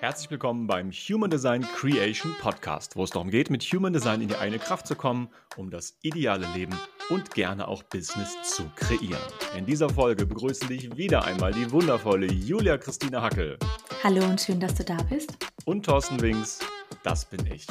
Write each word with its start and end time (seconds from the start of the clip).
Herzlich 0.00 0.30
willkommen 0.30 0.66
beim 0.66 0.90
Human 0.90 1.30
Design 1.30 1.62
Creation 1.62 2.34
Podcast, 2.40 2.96
wo 2.96 3.04
es 3.04 3.10
darum 3.10 3.30
geht, 3.30 3.50
mit 3.50 3.62
Human 3.64 3.92
Design 3.92 4.20
in 4.20 4.28
die 4.28 4.36
eine 4.36 4.58
Kraft 4.58 4.86
zu 4.86 4.94
kommen, 4.94 5.28
um 5.56 5.70
das 5.70 5.96
ideale 6.02 6.46
Leben 6.54 6.74
und 7.08 7.32
gerne 7.32 7.66
auch 7.66 7.82
Business 7.82 8.36
zu 8.42 8.64
kreieren. 8.76 9.22
In 9.56 9.66
dieser 9.66 9.88
Folge 9.88 10.26
begrüße 10.26 10.72
ich 10.72 10.96
wieder 10.96 11.24
einmal 11.24 11.52
die 11.52 11.70
wundervolle 11.72 12.26
Julia 12.26 12.76
Christina 12.78 13.22
Hackel. 13.22 13.58
Hallo 14.04 14.24
und 14.24 14.40
schön, 14.40 14.60
dass 14.60 14.74
du 14.74 14.84
da 14.84 14.96
bist. 15.04 15.36
Und 15.64 15.86
Thorsten 15.86 16.20
Wings, 16.20 16.60
das 17.02 17.24
bin 17.24 17.44
ich. 17.46 17.66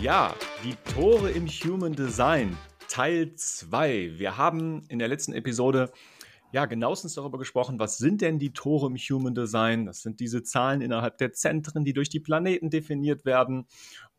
Ja, 0.00 0.34
die 0.64 0.74
Tore 0.94 1.30
im 1.30 1.46
Human 1.46 1.92
Design, 1.92 2.56
Teil 2.88 3.34
2. 3.34 4.12
Wir 4.16 4.36
haben 4.36 4.82
in 4.88 4.98
der 4.98 5.08
letzten 5.08 5.34
Episode 5.34 5.92
ja, 6.56 6.64
genauestens 6.64 7.12
darüber 7.12 7.36
gesprochen, 7.36 7.78
was 7.78 7.98
sind 7.98 8.22
denn 8.22 8.38
die 8.38 8.54
Tore 8.54 8.86
im 8.86 8.96
Human 8.96 9.34
Design? 9.34 9.84
Das 9.84 10.00
sind 10.00 10.20
diese 10.20 10.42
Zahlen 10.42 10.80
innerhalb 10.80 11.18
der 11.18 11.34
Zentren, 11.34 11.84
die 11.84 11.92
durch 11.92 12.08
die 12.08 12.18
Planeten 12.18 12.70
definiert 12.70 13.26
werden. 13.26 13.66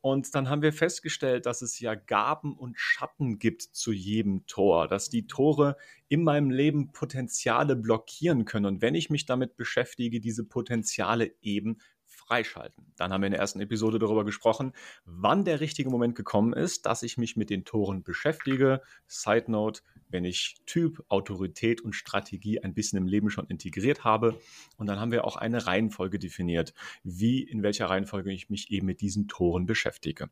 Und 0.02 0.36
dann 0.36 0.48
haben 0.48 0.62
wir 0.62 0.72
festgestellt, 0.72 1.48
dass 1.48 1.64
es 1.64 1.80
ja 1.80 1.96
Gaben 1.96 2.56
und 2.56 2.78
Schatten 2.78 3.40
gibt 3.40 3.64
zu 3.64 3.92
jedem 3.92 4.46
Tor, 4.46 4.88
dass 4.88 5.10
die 5.10 5.26
Tore 5.26 5.78
in 6.10 6.24
meinem 6.24 6.52
Leben 6.52 6.92
Potenziale 6.92 7.76
blockieren 7.76 8.46
können. 8.46 8.68
Und 8.68 8.84
wenn 8.84 8.94
ich 8.94 9.10
mich 9.10 9.26
damit 9.26 9.58
beschäftige, 9.58 10.20
diese 10.20 10.44
Potenziale 10.44 11.34
eben 11.42 11.80
freischalten. 12.28 12.86
Dann 12.98 13.12
haben 13.12 13.22
wir 13.22 13.28
in 13.28 13.32
der 13.32 13.40
ersten 13.40 13.62
Episode 13.62 14.00
darüber 14.00 14.26
gesprochen, 14.26 14.74
wann 15.06 15.46
der 15.46 15.60
richtige 15.60 15.90
Moment 15.90 16.16
gekommen 16.16 16.54
ist, 16.54 16.86
dass 16.86 17.04
ich 17.04 17.18
mich 17.18 17.38
mit 17.38 17.50
den 17.50 17.64
Toren 17.64 18.04
beschäftige. 18.04 18.82
Side 19.08 19.50
Note, 19.50 19.82
wenn 20.10 20.26
ich 20.26 20.58
Typ, 20.66 21.04
Autorität 21.08 21.82
und 21.82 21.94
Strategie 21.94 22.60
ein 22.62 22.74
bisschen 22.74 22.98
im 22.98 23.08
Leben 23.08 23.30
schon 23.30 23.48
integriert 23.48 24.04
habe. 24.04 24.40
Und 24.78 24.88
dann 24.88 25.00
haben 25.00 25.12
wir 25.12 25.26
auch 25.26 25.38
eine 25.38 25.66
Reihenfolge 25.66 26.20
definiert, 26.20 26.74
wie, 27.04 27.42
in 27.42 27.64
welcher 27.64 27.86
Reihenfolge 27.88 28.32
ich 28.32 28.50
mich 28.50 28.72
eben 28.72 28.88
mit 28.88 29.02
diesen 29.02 29.28
Toren 29.28 29.66
beschäftige. 29.66 30.30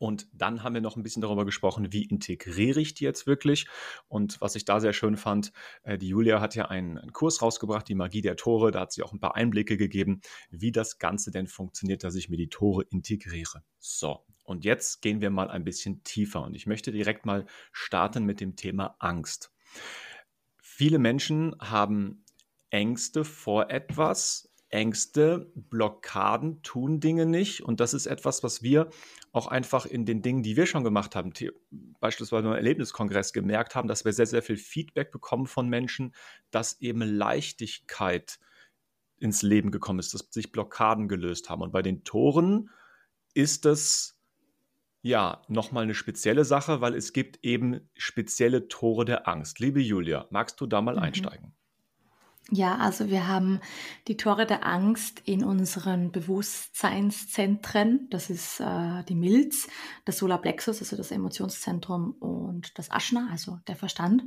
Und 0.00 0.28
dann 0.32 0.62
haben 0.62 0.72
wir 0.72 0.80
noch 0.80 0.96
ein 0.96 1.02
bisschen 1.02 1.20
darüber 1.20 1.44
gesprochen, 1.44 1.92
wie 1.92 2.04
integriere 2.04 2.80
ich 2.80 2.94
die 2.94 3.04
jetzt 3.04 3.26
wirklich. 3.26 3.66
Und 4.08 4.40
was 4.40 4.54
ich 4.54 4.64
da 4.64 4.80
sehr 4.80 4.94
schön 4.94 5.18
fand, 5.18 5.52
äh, 5.82 5.98
die 5.98 6.08
Julia 6.08 6.40
hat 6.40 6.54
ja 6.54 6.64
einen, 6.64 6.96
einen, 6.96 7.12
Kurs 7.12 7.42
rausgebracht, 7.42 7.86
die 7.86 7.94
Magie 7.94 8.22
der 8.22 8.36
Tore. 8.36 8.70
Da 8.70 8.80
hat 8.80 8.92
sie 8.92 9.02
auch 9.02 9.12
ein 9.12 9.20
paar 9.20 9.36
Einblicke 9.36 9.76
gegeben, 9.76 10.22
wie 10.48 10.72
das 10.72 10.98
Ganze 10.98 11.30
denn 11.30 11.46
funktioniert, 11.46 12.02
dass 12.02 12.14
ich 12.14 12.30
mir 12.30 12.38
die 12.38 12.48
Tore 12.48 12.84
integriere. 12.90 13.62
So, 13.78 14.24
und 14.42 14.64
jetzt 14.64 15.02
gehen 15.02 15.20
wir 15.20 15.28
mal 15.28 15.50
ein 15.50 15.64
bisschen 15.64 16.02
tiefer. 16.02 16.44
Und 16.44 16.54
ich 16.54 16.66
möchte 16.66 16.92
direkt 16.92 17.26
mal 17.26 17.44
starten 17.70 18.24
mit 18.24 18.40
dem 18.40 18.56
Thema 18.56 18.96
Angst. 19.00 19.52
Viele 20.62 20.98
Menschen 20.98 21.54
haben 21.60 22.24
Ängste 22.70 23.22
vor 23.22 23.68
etwas, 23.68 24.49
Ängste, 24.70 25.50
Blockaden 25.54 26.62
tun 26.62 27.00
Dinge 27.00 27.26
nicht. 27.26 27.62
Und 27.62 27.80
das 27.80 27.92
ist 27.92 28.06
etwas, 28.06 28.42
was 28.42 28.62
wir 28.62 28.88
auch 29.32 29.48
einfach 29.48 29.84
in 29.84 30.06
den 30.06 30.22
Dingen, 30.22 30.42
die 30.42 30.56
wir 30.56 30.66
schon 30.66 30.84
gemacht 30.84 31.14
haben, 31.16 31.32
beispielsweise 32.00 32.44
beim 32.44 32.54
Erlebniskongress 32.54 33.32
gemerkt 33.32 33.74
haben, 33.74 33.88
dass 33.88 34.04
wir 34.04 34.12
sehr, 34.12 34.26
sehr 34.26 34.42
viel 34.42 34.56
Feedback 34.56 35.10
bekommen 35.10 35.46
von 35.46 35.68
Menschen, 35.68 36.14
dass 36.50 36.80
eben 36.80 37.02
Leichtigkeit 37.02 38.38
ins 39.18 39.42
Leben 39.42 39.70
gekommen 39.70 39.98
ist, 39.98 40.14
dass 40.14 40.28
sich 40.30 40.52
Blockaden 40.52 41.08
gelöst 41.08 41.50
haben. 41.50 41.62
Und 41.62 41.72
bei 41.72 41.82
den 41.82 42.04
Toren 42.04 42.70
ist 43.34 43.66
es 43.66 44.18
ja 45.02 45.42
nochmal 45.48 45.84
eine 45.84 45.94
spezielle 45.94 46.44
Sache, 46.44 46.80
weil 46.80 46.94
es 46.94 47.12
gibt 47.12 47.44
eben 47.44 47.88
spezielle 47.94 48.68
Tore 48.68 49.04
der 49.04 49.28
Angst. 49.28 49.58
Liebe 49.58 49.80
Julia, 49.80 50.26
magst 50.30 50.60
du 50.60 50.66
da 50.66 50.80
mal 50.80 50.96
mhm. 50.96 51.02
einsteigen? 51.02 51.54
Ja, 52.52 52.78
also 52.78 53.08
wir 53.08 53.28
haben 53.28 53.60
die 54.08 54.16
Tore 54.16 54.44
der 54.44 54.66
Angst 54.66 55.22
in 55.24 55.44
unseren 55.44 56.10
Bewusstseinszentren. 56.10 58.08
Das 58.10 58.28
ist 58.28 58.58
äh, 58.58 59.04
die 59.04 59.14
Milz, 59.14 59.68
das 60.04 60.18
Solarplexus, 60.18 60.80
also 60.80 60.96
das 60.96 61.12
Emotionszentrum 61.12 62.10
und 62.18 62.76
das 62.76 62.90
Aschna, 62.90 63.28
also 63.30 63.60
der 63.68 63.76
Verstand. 63.76 64.24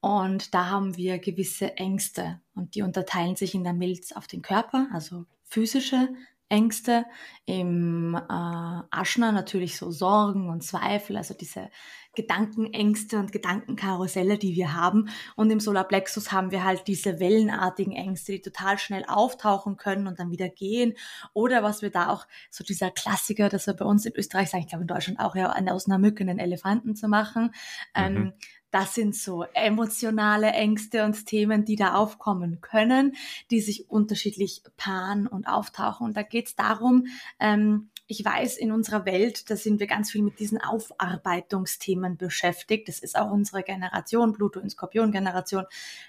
Und 0.00 0.54
da 0.54 0.70
haben 0.70 0.96
wir 0.96 1.18
gewisse 1.18 1.76
Ängste 1.76 2.40
und 2.54 2.76
die 2.76 2.82
unterteilen 2.82 3.34
sich 3.34 3.56
in 3.56 3.64
der 3.64 3.74
Milz 3.74 4.12
auf 4.12 4.28
den 4.28 4.42
Körper, 4.42 4.86
also 4.92 5.26
physische 5.42 6.10
Ängste, 6.48 7.06
im 7.44 8.14
äh, 8.14 8.20
Aschner 8.28 9.32
natürlich 9.32 9.78
so 9.78 9.90
Sorgen 9.90 10.48
und 10.48 10.62
Zweifel, 10.62 11.16
also 11.16 11.34
diese 11.34 11.70
Gedankenängste 12.14 13.18
und 13.18 13.32
Gedankenkarusselle, 13.32 14.38
die 14.38 14.54
wir 14.56 14.74
haben. 14.74 15.08
Und 15.36 15.50
im 15.50 15.60
Solarplexus 15.60 16.32
haben 16.32 16.50
wir 16.50 16.64
halt 16.64 16.86
diese 16.86 17.20
wellenartigen 17.20 17.92
Ängste, 17.92 18.32
die 18.32 18.40
total 18.40 18.78
schnell 18.78 19.04
auftauchen 19.06 19.76
können 19.76 20.06
und 20.06 20.18
dann 20.18 20.30
wieder 20.30 20.48
gehen. 20.48 20.94
Oder 21.32 21.62
was 21.62 21.82
wir 21.82 21.90
da 21.90 22.10
auch, 22.10 22.26
so 22.50 22.64
dieser 22.64 22.90
Klassiker, 22.90 23.48
dass 23.48 23.66
wir 23.66 23.74
bei 23.74 23.84
uns 23.84 24.06
in 24.06 24.14
Österreich 24.14 24.50
sagen, 24.50 24.64
ich 24.64 24.68
glaube 24.68 24.82
in 24.82 24.88
Deutschland 24.88 25.20
auch 25.20 25.36
ja, 25.36 25.52
aus 25.52 25.86
einer 25.86 25.98
Mücke 25.98 26.22
einen 26.22 26.38
Elefanten 26.38 26.96
zu 26.96 27.08
machen. 27.08 27.50
Ähm, 27.94 28.12
mhm. 28.12 28.16
Ähm, 28.16 28.32
das 28.74 28.92
sind 28.92 29.14
so 29.14 29.44
emotionale 29.54 30.48
Ängste 30.50 31.04
und 31.04 31.26
Themen, 31.26 31.64
die 31.64 31.76
da 31.76 31.94
aufkommen 31.94 32.60
können, 32.60 33.14
die 33.52 33.60
sich 33.60 33.88
unterschiedlich 33.88 34.62
paaren 34.76 35.28
und 35.28 35.46
auftauchen. 35.46 36.08
Und 36.08 36.16
da 36.16 36.24
geht 36.24 36.48
es 36.48 36.56
darum, 36.56 37.06
ähm, 37.38 37.90
ich 38.06 38.24
weiß, 38.24 38.58
in 38.58 38.70
unserer 38.72 39.06
Welt, 39.06 39.50
da 39.50 39.56
sind 39.56 39.80
wir 39.80 39.86
ganz 39.86 40.10
viel 40.10 40.22
mit 40.22 40.38
diesen 40.38 40.60
Aufarbeitungsthemen 40.60 42.16
beschäftigt. 42.16 42.88
Das 42.88 42.98
ist 42.98 43.16
auch 43.16 43.30
unsere 43.30 43.62
Generation, 43.62 44.32
Pluto- 44.32 44.60
und 44.60 44.70
Skorpion-Generation. 44.70 45.64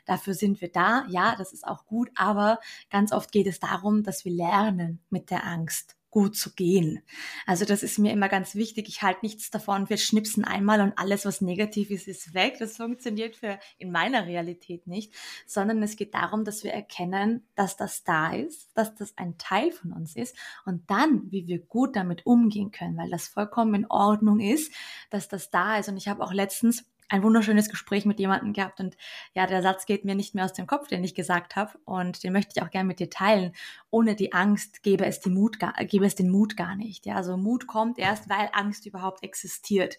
Dafür 0.06 0.34
sind 0.34 0.60
wir 0.60 0.70
da. 0.70 1.06
Ja, 1.10 1.36
das 1.38 1.54
ist 1.54 1.66
auch 1.66 1.86
gut. 1.86 2.10
Aber 2.16 2.60
ganz 2.90 3.14
oft 3.14 3.32
geht 3.32 3.48
es 3.48 3.60
darum, 3.60 4.04
dass 4.04 4.26
wir 4.26 4.34
lernen 4.34 5.00
mit 5.10 5.32
der 5.32 5.46
Angst 5.46 5.96
gut 6.16 6.38
zu 6.38 6.54
gehen. 6.54 7.02
Also 7.46 7.66
das 7.66 7.84
ist 7.84 8.00
mir 8.00 8.14
immer 8.14 8.30
ganz 8.30 8.56
wichtig. 8.56 8.88
Ich 8.88 9.02
halte 9.02 9.20
nichts 9.24 9.52
davon, 9.52 9.90
wir 9.90 9.98
schnipsen 9.98 10.46
einmal 10.46 10.80
und 10.80 10.98
alles, 10.98 11.26
was 11.26 11.42
negativ 11.42 11.92
ist, 11.92 12.08
ist 12.08 12.34
weg. 12.34 12.56
Das 12.58 12.78
funktioniert 12.78 13.36
für 13.36 13.60
in 13.80 13.92
meiner 13.92 14.26
Realität 14.26 14.88
nicht, 14.88 15.14
sondern 15.46 15.84
es 15.84 15.98
geht 15.98 16.14
darum, 16.14 16.46
dass 16.46 16.64
wir 16.64 16.72
erkennen, 16.72 17.46
dass 17.56 17.76
das 17.76 18.06
da 18.06 18.34
ist, 18.34 18.70
dass 18.76 18.96
das 18.96 19.18
ein 19.18 19.38
Teil 19.38 19.74
von 19.74 19.92
uns 19.92 20.16
ist 20.16 20.38
und 20.66 20.90
dann, 20.90 21.30
wie 21.34 21.48
wir 21.48 21.60
gut 21.60 21.98
damit 21.98 22.26
umgehen 22.26 22.72
können, 22.72 22.96
weil 22.96 23.10
das 23.10 23.28
vollkommen 23.28 23.76
in 23.76 23.86
Ordnung 23.92 24.40
ist, 24.40 24.72
dass 25.10 25.28
das 25.28 25.50
da 25.50 25.80
ist. 25.80 25.90
Und 25.90 25.98
ich 25.98 26.08
habe 26.08 26.24
auch 26.24 26.32
letztens 26.32 26.86
ein 27.10 27.24
wunderschönes 27.24 27.70
Gespräch 27.70 28.06
mit 28.06 28.20
jemandem 28.20 28.54
gehabt 28.54 28.80
und 28.80 28.98
ja, 29.34 29.46
der 29.46 29.62
Satz 29.62 29.86
geht 29.86 30.06
mir 30.06 30.16
nicht 30.16 30.34
mehr 30.34 30.46
aus 30.46 30.54
dem 30.54 30.66
Kopf, 30.66 30.88
den 30.88 31.04
ich 31.04 31.14
gesagt 31.14 31.56
habe 31.56 31.78
und 31.86 32.24
den 32.24 32.34
möchte 32.34 32.54
ich 32.56 32.64
auch 32.64 32.72
gerne 32.72 32.88
mit 32.88 33.00
dir 33.00 33.10
teilen. 33.10 33.54
Ohne 33.92 34.16
die 34.16 34.34
Angst 34.34 34.82
gäbe 34.84 35.06
es, 35.06 35.20
die 35.20 35.30
Mut 35.30 35.60
gar, 35.60 35.74
gäbe 35.86 36.06
es 36.06 36.16
den 36.16 36.30
Mut 36.30 36.58
gar 36.58 36.76
nicht. 36.76 37.06
Ja, 37.06 37.16
also 37.16 37.38
Mut 37.38 37.68
kommt 37.68 38.00
erst, 38.00 38.30
weil 38.30 38.50
Angst 38.54 38.86
überhaupt 38.86 39.24
existiert. 39.24 39.98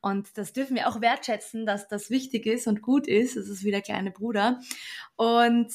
Und 0.00 0.36
das 0.36 0.52
dürfen 0.52 0.76
wir 0.76 0.88
auch 0.88 1.00
wertschätzen, 1.00 1.64
dass 1.64 1.88
das 1.88 2.10
wichtig 2.10 2.46
ist 2.46 2.66
und 2.66 2.82
gut 2.82 3.06
ist. 3.06 3.36
Es 3.36 3.48
ist 3.48 3.64
wie 3.64 3.70
der 3.70 3.82
kleine 3.82 4.10
Bruder. 4.10 4.60
Und 5.16 5.72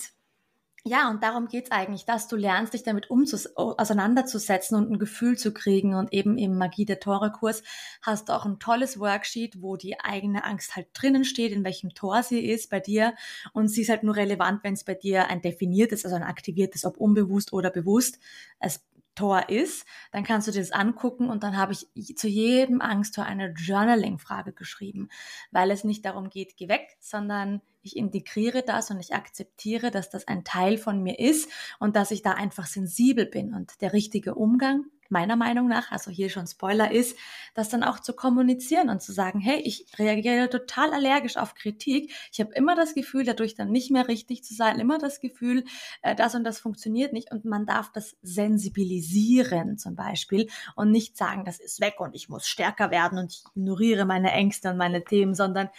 ja, 0.85 1.09
und 1.09 1.23
darum 1.23 1.47
geht's 1.47 1.71
eigentlich, 1.71 2.05
dass 2.05 2.27
du 2.27 2.35
lernst, 2.35 2.73
dich 2.73 2.83
damit 2.83 3.09
auseinanderzusetzen 3.09 4.77
und 4.77 4.91
ein 4.91 4.99
Gefühl 4.99 5.37
zu 5.37 5.53
kriegen. 5.53 5.95
Und 5.95 6.11
eben 6.11 6.37
im 6.37 6.57
Magie 6.57 6.83
der 6.83 6.99
Tore-Kurs 6.99 7.63
hast 8.01 8.27
du 8.27 8.33
auch 8.33 8.45
ein 8.45 8.59
tolles 8.59 8.99
Worksheet, 8.99 9.61
wo 9.61 9.77
die 9.77 10.01
eigene 10.01 10.43
Angst 10.43 10.75
halt 10.75 10.87
drinnen 10.93 11.23
steht, 11.23 11.53
in 11.53 11.63
welchem 11.63 11.93
Tor 11.93 12.21
sie 12.21 12.45
ist 12.45 12.69
bei 12.69 12.81
dir. 12.81 13.15
Und 13.53 13.69
sie 13.69 13.83
ist 13.83 13.89
halt 13.89 14.03
nur 14.03 14.17
relevant, 14.17 14.61
wenn 14.65 14.73
es 14.73 14.83
bei 14.83 14.93
dir 14.93 15.29
ein 15.29 15.41
definiertes, 15.41 16.03
also 16.03 16.17
ein 16.17 16.23
aktiviertes, 16.23 16.83
ob 16.83 16.97
unbewusst 16.97 17.53
oder 17.53 17.69
bewusst, 17.69 18.19
es 18.59 18.83
Tor 19.15 19.49
ist, 19.49 19.85
dann 20.11 20.23
kannst 20.23 20.47
du 20.47 20.51
dir 20.51 20.59
das 20.59 20.71
angucken 20.71 21.29
und 21.29 21.43
dann 21.43 21.55
habe 21.55 21.73
ich 21.73 22.17
zu 22.17 22.27
jedem 22.27 22.81
Angsttor 22.81 23.25
eine 23.25 23.53
Journaling-Frage 23.53 24.53
geschrieben, 24.53 25.09
weil 25.51 25.71
es 25.71 25.83
nicht 25.83 26.03
darum 26.03 26.29
geht, 26.29 26.57
geh 26.57 26.67
weg, 26.67 26.97
sondern 26.99 27.61
ich 27.83 27.97
integriere 27.97 28.63
das 28.63 28.89
und 28.89 28.99
ich 28.99 29.13
akzeptiere, 29.13 29.91
dass 29.91 30.09
das 30.09 30.27
ein 30.27 30.43
Teil 30.43 30.77
von 30.77 31.03
mir 31.03 31.19
ist 31.19 31.49
und 31.79 31.95
dass 31.95 32.11
ich 32.11 32.21
da 32.21 32.31
einfach 32.31 32.65
sensibel 32.65 33.25
bin 33.25 33.53
und 33.53 33.81
der 33.81 33.93
richtige 33.93 34.35
Umgang 34.35 34.85
meiner 35.13 35.35
Meinung 35.35 35.67
nach, 35.67 35.91
also 35.91 36.11
hier 36.11 36.29
schon 36.29 36.47
Spoiler 36.47 36.91
ist, 36.91 37.17
das 37.53 37.69
dann 37.69 37.83
auch 37.83 37.99
zu 37.99 38.13
kommunizieren 38.13 38.89
und 38.89 39.01
zu 39.01 39.13
sagen, 39.13 39.39
hey, 39.39 39.59
ich 39.59 39.85
reagiere 39.97 40.49
total 40.49 40.91
allergisch 40.91 41.37
auf 41.37 41.53
Kritik. 41.53 42.11
Ich 42.31 42.39
habe 42.39 42.53
immer 42.55 42.75
das 42.75 42.95
Gefühl, 42.95 43.23
dadurch 43.23 43.53
dann 43.53 43.71
nicht 43.71 43.91
mehr 43.91 44.07
richtig 44.07 44.43
zu 44.43 44.53
sein, 44.53 44.79
immer 44.79 44.97
das 44.97 45.19
Gefühl, 45.19 45.65
äh, 46.01 46.15
das 46.15 46.35
und 46.35 46.43
das 46.43 46.59
funktioniert 46.59 47.13
nicht 47.13 47.31
und 47.31 47.45
man 47.45 47.65
darf 47.65 47.91
das 47.91 48.17
sensibilisieren 48.23 49.77
zum 49.77 49.95
Beispiel 49.95 50.49
und 50.75 50.91
nicht 50.91 51.15
sagen, 51.15 51.45
das 51.45 51.59
ist 51.59 51.79
weg 51.79 51.99
und 51.99 52.15
ich 52.15 52.27
muss 52.27 52.47
stärker 52.47 52.89
werden 52.89 53.19
und 53.19 53.31
ich 53.31 53.43
ignoriere 53.55 54.05
meine 54.05 54.31
Ängste 54.31 54.71
und 54.71 54.77
meine 54.77 55.03
Themen, 55.03 55.35
sondern 55.35 55.69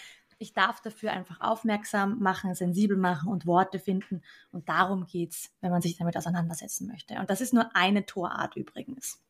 ich 0.45 0.53
darf 0.53 0.83
dafür 0.83 1.13
einfach 1.13 1.41
aufmerksam 1.41 2.19
machen, 2.21 2.55
sensibel 2.55 2.99
machen 2.99 3.31
und 3.33 3.47
Worte 3.47 3.79
finden. 3.79 4.23
Und 4.53 4.69
darum 4.69 5.07
geht's, 5.07 5.51
wenn 5.63 5.71
man 5.71 5.81
sich 5.81 5.97
damit 5.97 6.17
auseinandersetzen 6.19 6.87
möchte. 6.87 7.15
Und 7.15 7.31
das 7.31 7.41
ist 7.41 7.55
nur 7.55 7.75
eine 7.75 8.05
Torart 8.05 8.55
übrigens. 8.55 9.23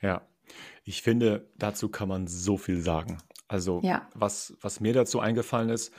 Ja, 0.00 0.22
ich 0.84 1.02
finde, 1.02 1.50
dazu 1.56 1.88
kann 1.88 2.08
man 2.08 2.28
so 2.28 2.56
viel 2.56 2.80
sagen. 2.80 3.18
Also, 3.48 3.80
ja. 3.82 4.08
was, 4.14 4.56
was 4.60 4.78
mir 4.78 4.92
dazu 4.92 5.18
eingefallen 5.18 5.70
ist, 5.70 5.92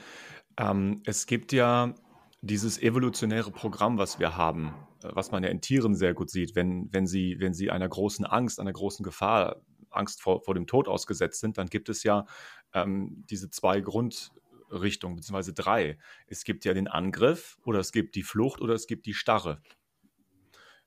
ähm, 0.58 1.02
es 1.04 1.26
gibt 1.26 1.52
ja 1.52 1.94
dieses 2.40 2.80
evolutionäre 2.80 3.50
Programm, 3.50 3.98
was 3.98 4.18
wir 4.18 4.36
haben, 4.38 4.74
äh, 5.02 5.10
was 5.12 5.32
man 5.32 5.42
ja 5.42 5.50
in 5.50 5.60
Tieren 5.60 5.94
sehr 5.94 6.14
gut 6.14 6.30
sieht, 6.30 6.56
wenn, 6.56 6.88
wenn, 6.92 7.06
sie, 7.06 7.36
wenn 7.40 7.52
sie 7.52 7.70
einer 7.70 7.88
großen 7.88 8.24
Angst, 8.24 8.58
einer 8.58 8.72
großen 8.72 9.04
Gefahr, 9.04 9.60
Angst 9.96 10.22
vor, 10.22 10.42
vor 10.42 10.54
dem 10.54 10.66
Tod 10.66 10.88
ausgesetzt 10.88 11.40
sind, 11.40 11.58
dann 11.58 11.68
gibt 11.68 11.88
es 11.88 12.02
ja 12.02 12.26
ähm, 12.72 13.24
diese 13.30 13.50
zwei 13.50 13.80
Grundrichtungen, 13.80 15.16
beziehungsweise 15.16 15.52
drei. 15.52 15.98
Es 16.26 16.44
gibt 16.44 16.64
ja 16.64 16.74
den 16.74 16.88
Angriff 16.88 17.58
oder 17.64 17.80
es 17.80 17.92
gibt 17.92 18.14
die 18.14 18.22
Flucht 18.22 18.60
oder 18.60 18.74
es 18.74 18.86
gibt 18.86 19.06
die 19.06 19.14
Starre. 19.14 19.60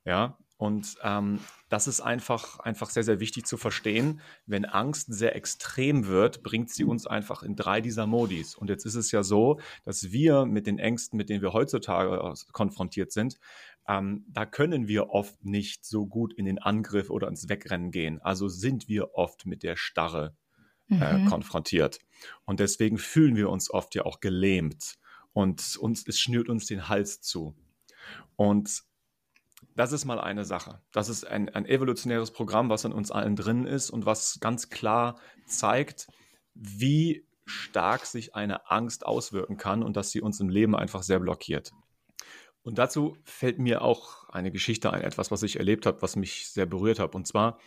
Ja, 0.04 0.38
und 0.58 0.96
ähm, 1.04 1.38
das 1.68 1.86
ist 1.86 2.00
einfach, 2.00 2.58
einfach 2.58 2.90
sehr, 2.90 3.04
sehr 3.04 3.20
wichtig 3.20 3.46
zu 3.46 3.56
verstehen. 3.56 4.20
Wenn 4.44 4.64
Angst 4.64 5.06
sehr 5.08 5.36
extrem 5.36 6.08
wird, 6.08 6.42
bringt 6.42 6.70
sie 6.70 6.82
uns 6.82 7.06
einfach 7.06 7.44
in 7.44 7.54
drei 7.54 7.80
dieser 7.80 8.08
Modis. 8.08 8.56
Und 8.56 8.68
jetzt 8.68 8.84
ist 8.84 8.96
es 8.96 9.12
ja 9.12 9.22
so, 9.22 9.60
dass 9.84 10.10
wir 10.10 10.46
mit 10.46 10.66
den 10.66 10.80
Ängsten, 10.80 11.16
mit 11.16 11.28
denen 11.28 11.42
wir 11.42 11.52
heutzutage 11.52 12.34
konfrontiert 12.52 13.12
sind, 13.12 13.38
ähm, 13.88 14.26
da 14.28 14.44
können 14.44 14.86
wir 14.86 15.10
oft 15.10 15.44
nicht 15.44 15.84
so 15.86 16.06
gut 16.06 16.34
in 16.34 16.44
den 16.44 16.58
Angriff 16.58 17.08
oder 17.08 17.26
ins 17.26 17.48
Wegrennen 17.48 17.90
gehen. 17.90 18.20
Also 18.20 18.48
sind 18.48 18.86
wir 18.86 19.14
oft 19.14 19.46
mit 19.46 19.62
der 19.62 19.76
Starre 19.76 20.36
äh, 20.90 21.18
mhm. 21.18 21.26
konfrontiert. 21.26 21.98
Und 22.44 22.60
deswegen 22.60 22.98
fühlen 22.98 23.34
wir 23.34 23.48
uns 23.48 23.70
oft 23.70 23.94
ja 23.94 24.04
auch 24.04 24.20
gelähmt. 24.20 24.98
Und 25.32 25.76
uns, 25.76 26.06
es 26.06 26.20
schnürt 26.20 26.48
uns 26.48 26.66
den 26.66 26.88
Hals 26.88 27.22
zu. 27.22 27.54
Und 28.36 28.82
das 29.74 29.92
ist 29.92 30.04
mal 30.04 30.20
eine 30.20 30.44
Sache. 30.44 30.80
Das 30.92 31.08
ist 31.08 31.26
ein, 31.26 31.48
ein 31.48 31.64
evolutionäres 31.64 32.30
Programm, 32.30 32.68
was 32.68 32.84
in 32.84 32.92
uns 32.92 33.10
allen 33.10 33.36
drin 33.36 33.64
ist 33.64 33.90
und 33.90 34.04
was 34.04 34.38
ganz 34.40 34.68
klar 34.68 35.18
zeigt, 35.46 36.08
wie 36.54 37.24
stark 37.46 38.04
sich 38.04 38.34
eine 38.34 38.70
Angst 38.70 39.06
auswirken 39.06 39.56
kann 39.56 39.82
und 39.82 39.96
dass 39.96 40.10
sie 40.10 40.20
uns 40.20 40.40
im 40.40 40.50
Leben 40.50 40.76
einfach 40.76 41.02
sehr 41.02 41.20
blockiert. 41.20 41.72
Und 42.62 42.78
dazu 42.78 43.16
fällt 43.24 43.58
mir 43.58 43.82
auch 43.82 44.28
eine 44.28 44.50
Geschichte 44.50 44.92
ein, 44.92 45.02
etwas, 45.02 45.30
was 45.30 45.42
ich 45.42 45.56
erlebt 45.56 45.86
habe, 45.86 46.02
was 46.02 46.16
mich 46.16 46.48
sehr 46.48 46.66
berührt 46.66 46.98
hat. 46.98 47.14
Und 47.14 47.26
zwar 47.26 47.58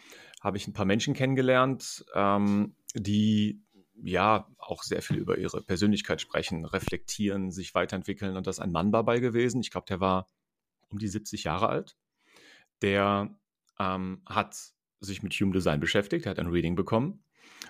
habe 0.42 0.58
ich 0.58 0.68
ein 0.68 0.74
paar 0.74 0.86
Menschen 0.86 1.14
kennengelernt, 1.14 2.06
ähm, 2.14 2.76
die 2.94 3.64
ja 4.04 4.48
auch 4.58 4.84
sehr 4.84 5.02
viel 5.02 5.18
über 5.18 5.38
ihre 5.38 5.62
Persönlichkeit 5.62 6.22
sprechen, 6.22 6.66
reflektieren, 6.66 7.52
sich 7.52 7.74
weiterentwickeln. 7.74 8.36
Und 8.36 8.48
da 8.48 8.52
ist 8.52 8.60
ein 8.60 8.72
Mann 8.72 8.92
dabei 8.92 9.20
gewesen. 9.20 9.62
Ich 9.62 9.72
glaube, 9.72 9.86
der 9.88 10.00
war 10.00 10.28
um 10.90 10.98
die 10.98 11.08
70 11.08 11.44
Jahre 11.44 11.70
alt. 11.70 11.98
Der 12.82 13.36
ähm, 13.80 14.22
hat 14.26 14.56
sich 15.00 15.24
mit 15.24 15.34
Human 15.34 15.54
Design 15.54 15.80
beschäftigt, 15.80 16.26
hat 16.26 16.40
ein 16.40 16.48
Reading 16.48 16.76
bekommen 16.76 17.24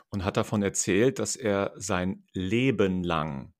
und 0.09 0.23
hat 0.23 0.37
davon 0.37 0.61
erzählt, 0.61 1.19
dass 1.19 1.35
er 1.35 1.73
sein 1.75 2.23
Leben 2.33 3.03
lang 3.03 3.53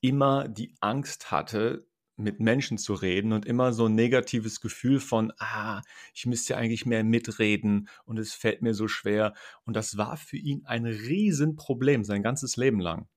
immer 0.00 0.48
die 0.48 0.74
Angst 0.80 1.30
hatte, 1.30 1.86
mit 2.16 2.40
Menschen 2.40 2.78
zu 2.78 2.94
reden 2.94 3.32
und 3.32 3.46
immer 3.46 3.72
so 3.72 3.86
ein 3.86 3.94
negatives 3.94 4.60
Gefühl 4.60 5.00
von, 5.00 5.32
ah, 5.38 5.82
ich 6.14 6.26
müsste 6.26 6.56
eigentlich 6.56 6.86
mehr 6.86 7.04
mitreden 7.04 7.88
und 8.04 8.18
es 8.18 8.32
fällt 8.34 8.62
mir 8.62 8.74
so 8.74 8.88
schwer. 8.88 9.34
Und 9.64 9.74
das 9.74 9.96
war 9.96 10.16
für 10.16 10.38
ihn 10.38 10.64
ein 10.64 10.86
Riesenproblem 10.86 12.04
sein 12.04 12.22
ganzes 12.22 12.56
Leben 12.56 12.80
lang. 12.80 13.08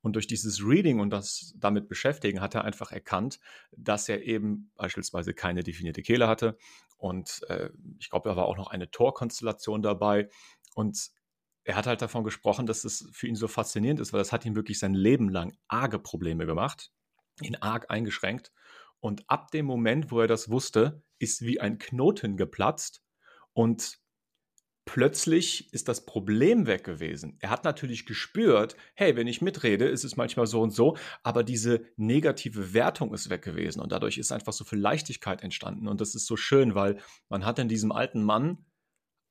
Und 0.00 0.14
durch 0.14 0.28
dieses 0.28 0.64
Reading 0.64 1.00
und 1.00 1.10
das 1.10 1.54
damit 1.56 1.88
beschäftigen 1.88 2.40
hat 2.40 2.54
er 2.54 2.64
einfach 2.64 2.92
erkannt, 2.92 3.40
dass 3.76 4.08
er 4.08 4.22
eben 4.22 4.70
beispielsweise 4.76 5.34
keine 5.34 5.64
definierte 5.64 6.02
Kehle 6.02 6.28
hatte. 6.28 6.56
Und 6.96 7.40
äh, 7.48 7.70
ich 7.98 8.10
glaube, 8.10 8.28
da 8.28 8.36
war 8.36 8.46
auch 8.46 8.56
noch 8.56 8.68
eine 8.68 8.90
Torkonstellation 8.90 9.82
dabei. 9.82 10.28
Und 10.74 11.10
er 11.64 11.74
hat 11.74 11.88
halt 11.88 12.00
davon 12.00 12.22
gesprochen, 12.22 12.66
dass 12.66 12.84
es 12.84 13.08
für 13.10 13.26
ihn 13.26 13.34
so 13.34 13.48
faszinierend 13.48 13.98
ist, 13.98 14.12
weil 14.12 14.20
das 14.20 14.30
hat 14.30 14.44
ihm 14.44 14.54
wirklich 14.54 14.78
sein 14.78 14.94
Leben 14.94 15.28
lang 15.28 15.56
arge 15.66 15.98
Probleme 15.98 16.46
gemacht, 16.46 16.92
ihn 17.42 17.56
arg 17.56 17.90
eingeschränkt. 17.90 18.52
Und 19.00 19.28
ab 19.28 19.50
dem 19.50 19.66
Moment, 19.66 20.10
wo 20.10 20.20
er 20.20 20.26
das 20.26 20.50
wusste, 20.50 21.02
ist 21.18 21.42
wie 21.42 21.60
ein 21.60 21.78
Knoten 21.78 22.36
geplatzt 22.36 23.02
und 23.52 23.98
plötzlich 24.86 25.72
ist 25.74 25.88
das 25.88 26.06
Problem 26.06 26.66
weg 26.66 26.84
gewesen. 26.84 27.36
Er 27.40 27.50
hat 27.50 27.64
natürlich 27.64 28.06
gespürt, 28.06 28.76
hey, 28.94 29.16
wenn 29.16 29.26
ich 29.26 29.42
mitrede, 29.42 29.86
ist 29.86 30.04
es 30.04 30.16
manchmal 30.16 30.46
so 30.46 30.62
und 30.62 30.70
so, 30.70 30.96
aber 31.22 31.42
diese 31.42 31.84
negative 31.96 32.72
Wertung 32.72 33.12
ist 33.12 33.28
weg 33.28 33.42
gewesen 33.42 33.80
und 33.80 33.92
dadurch 33.92 34.16
ist 34.16 34.32
einfach 34.32 34.52
so 34.52 34.64
viel 34.64 34.78
Leichtigkeit 34.78 35.42
entstanden 35.42 35.88
und 35.88 36.00
das 36.00 36.14
ist 36.14 36.26
so 36.26 36.36
schön, 36.36 36.74
weil 36.74 36.98
man 37.28 37.44
hat 37.44 37.58
in 37.58 37.68
diesem 37.68 37.92
alten 37.92 38.22
Mann 38.22 38.64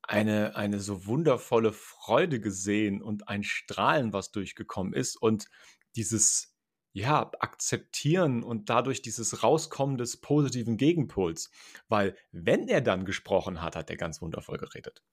eine, 0.04 0.56
eine 0.56 0.80
so 0.80 1.06
wundervolle 1.06 1.72
Freude 1.72 2.40
gesehen 2.40 3.01
und 3.01 3.28
ein 3.28 3.44
Strahlen, 3.44 4.13
was 4.13 4.31
durchgekommen 4.31 4.94
ist 4.94 5.16
und 5.16 5.48
dieses 5.96 6.55
ja, 6.95 7.30
akzeptieren 7.39 8.42
und 8.42 8.69
dadurch 8.69 9.01
dieses 9.01 9.44
Rauskommen 9.44 9.97
des 9.97 10.15
positiven 10.15 10.77
Gegenpols. 10.77 11.51
Weil 11.89 12.15
wenn 12.31 12.69
er 12.69 12.80
dann 12.80 13.03
gesprochen 13.03 13.62
hat, 13.62 13.75
hat 13.75 13.89
er 13.89 13.97
ganz 13.97 14.21
wundervoll 14.21 14.57
geredet. 14.57 15.03